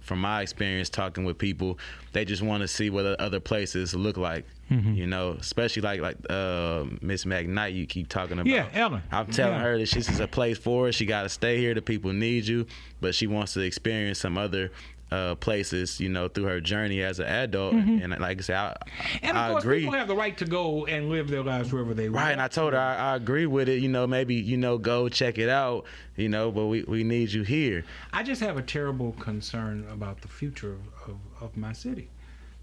[0.00, 1.78] from my experience talking with people,
[2.12, 4.46] they just want to see what other places look like.
[4.70, 4.94] Mm-hmm.
[4.94, 8.46] You know, especially like like uh, Miss McKnight, you keep talking about.
[8.46, 9.02] Yeah, Ellen.
[9.10, 9.62] I'm telling Yeah.
[9.62, 10.92] her that this is a place for her.
[10.92, 11.74] She got to stay here.
[11.74, 12.66] The people need you,
[13.00, 14.70] but she wants to experience some other
[15.10, 16.00] uh, places.
[16.00, 17.74] You know, through her journey as an adult.
[17.74, 19.26] And like I said, I, Mm-hmm.
[19.26, 19.80] and of I course, agree.
[19.80, 22.24] people have the right to go and live their lives wherever they want.
[22.24, 23.80] Right, and I told her I, I agree with it.
[23.82, 25.84] You know, maybe you know, go check it out.
[26.16, 27.84] You know, but we, we need you here.
[28.12, 32.10] I just have a terrible concern about the future of, of, of my city.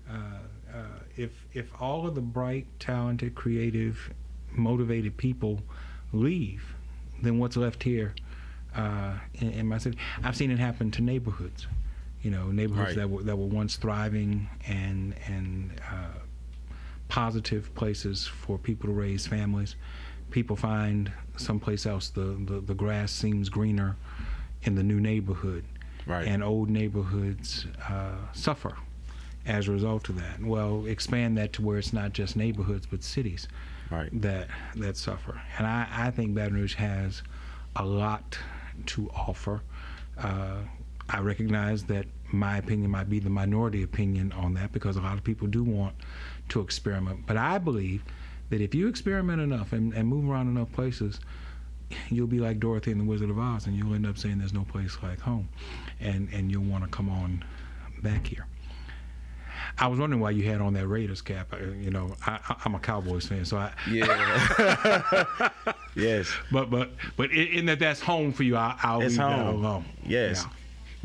[0.10, 0.14] Uh,
[0.74, 0.78] uh,
[1.16, 4.12] if if all of the bright, talented, creative,
[4.52, 5.62] motivated people
[6.14, 6.76] leave,
[7.22, 8.14] then what's left here
[8.76, 9.98] uh, in, in my city?
[10.24, 11.68] I've seen it happen to neighborhoods.
[12.26, 12.96] You know, neighborhoods Right.
[12.98, 16.18] that were that were once thriving and and uh,
[17.08, 19.76] positive places for people to raise families.
[20.32, 23.96] People find someplace else the, the, the grass seems greener
[24.64, 25.64] in the new neighborhood.
[26.08, 26.28] Right.
[26.28, 28.76] And old neighborhoods uh, suffer
[29.46, 30.42] as a result of that.
[30.42, 33.48] Well, expand that to where it's not just neighborhoods but cities
[33.92, 34.10] Right.
[34.22, 34.48] that
[34.78, 35.40] that suffer.
[35.60, 37.22] And I, I think Baton Rouge has
[37.76, 38.40] a lot
[38.88, 39.62] to offer.
[40.18, 40.62] Uh,
[41.10, 45.18] I recognize that my opinion might be the minority opinion on that because a lot
[45.18, 45.96] of people do want
[46.50, 47.26] to experiment.
[47.28, 48.04] But I believe
[48.50, 51.20] that if you experiment enough and, and move around enough places,
[52.10, 54.54] you'll be like Dorothy and the Wizard of Oz, and you'll end up saying there's
[54.54, 55.48] no place like home,
[56.00, 57.44] and and you'll want to come on
[58.02, 58.48] back here.
[59.78, 61.54] I was wondering why you had on that Raiders cap.
[61.54, 63.72] Uh, You know, I, I'm a Cowboys fan, so I.
[63.90, 65.28] Yeah.
[65.96, 66.32] yes.
[66.52, 69.40] But but but in, in that that's home for you, I, I'll It's leave that
[69.40, 69.56] home.
[69.64, 69.86] alone.
[70.06, 70.46] Yes.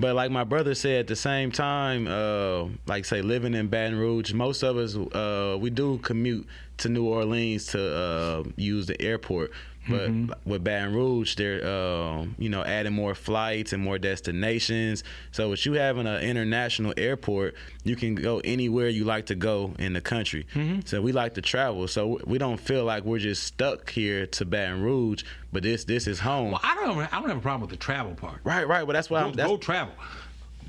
[0.01, 3.99] But like my brother said, at the same time, uh, like say living in Baton
[3.99, 6.47] Rouge, most of us uh, we do commute
[6.79, 9.53] to New Orleans to uh, use the airport.
[9.91, 10.33] But Mm-hmm.
[10.51, 15.05] with Baton Rouge, they're uh, you know adding more flights and more destinations.
[15.33, 19.75] So with you having an international airport, you can go anywhere you like to go
[19.79, 20.47] in the country.
[20.55, 20.81] Mm-hmm.
[20.87, 21.89] So we like to travel.
[21.89, 25.25] So we don't feel like we're just stuck here to Baton Rouge.
[25.53, 26.53] But this this is home.
[26.53, 28.41] Well, I don't I don't have a problem with the travel part.
[28.45, 28.87] Right, right.
[28.87, 29.33] But that's why Go, I'm.
[29.35, 29.95] That's, go travel.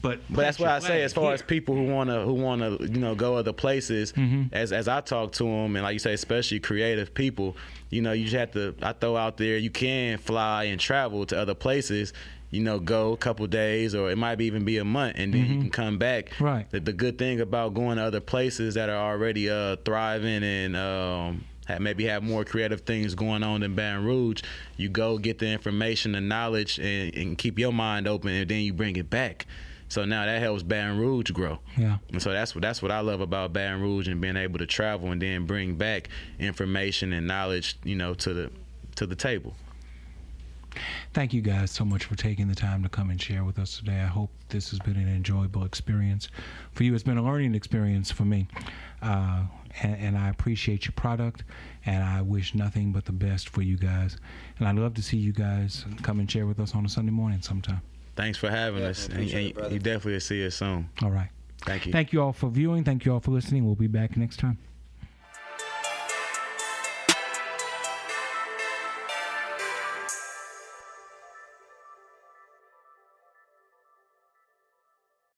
[0.01, 1.75] But But that's what I say as far as people.
[1.75, 4.13] who wanna who wanna you know go other places.
[4.13, 4.53] Mm-hmm.
[4.53, 7.55] As as I talk to them and like you say, especially creative people,
[7.89, 8.75] you know, you just have to.
[8.81, 12.13] I throw out there you can fly and travel to other places.
[12.49, 15.33] You know, go a couple days or it might be even be a month, and
[15.33, 16.31] then you can come back.
[16.31, 16.43] Mm-hmm.
[16.43, 16.69] Right.
[16.69, 20.75] The, the good thing about going to other places that are already uh, thriving and
[20.75, 24.41] um, have, maybe have more creative things going on than Baton Rouge,
[24.77, 28.61] you go get the information, the knowledge, and, and keep your mind open, and then
[28.61, 29.45] you bring it back.
[29.91, 31.59] So now that helps Baton Rouge grow.
[31.77, 31.97] Yeah.
[32.13, 34.65] And so that's what that's what I love about Baton Rouge and being able to
[34.65, 36.07] travel and then bring back
[36.39, 38.51] information and knowledge, you know, to the
[38.95, 39.53] to the table.
[41.13, 43.79] Thank you guys so much for taking the time to come and share with us
[43.79, 43.99] today.
[43.99, 46.29] I hope this has been an enjoyable experience
[46.71, 46.95] for you.
[46.95, 48.47] It's been a learning experience for me.
[49.01, 49.43] Uh,
[49.81, 51.43] and, and I appreciate your product,
[51.85, 54.15] and I wish nothing but the best for you guys.
[54.57, 57.11] And I'd love to see you guys come and share with us on a Sunday
[57.11, 57.81] morning sometime.
[58.15, 59.05] Thanks for having Yeah, us.
[59.05, 60.89] And, appreciate and it, you definitely will see us soon.
[61.01, 61.29] All right.
[61.65, 61.91] Thank you.
[61.91, 62.83] Thank you all for viewing.
[62.83, 63.65] Thank you all for listening.
[63.65, 64.57] We'll be back next time.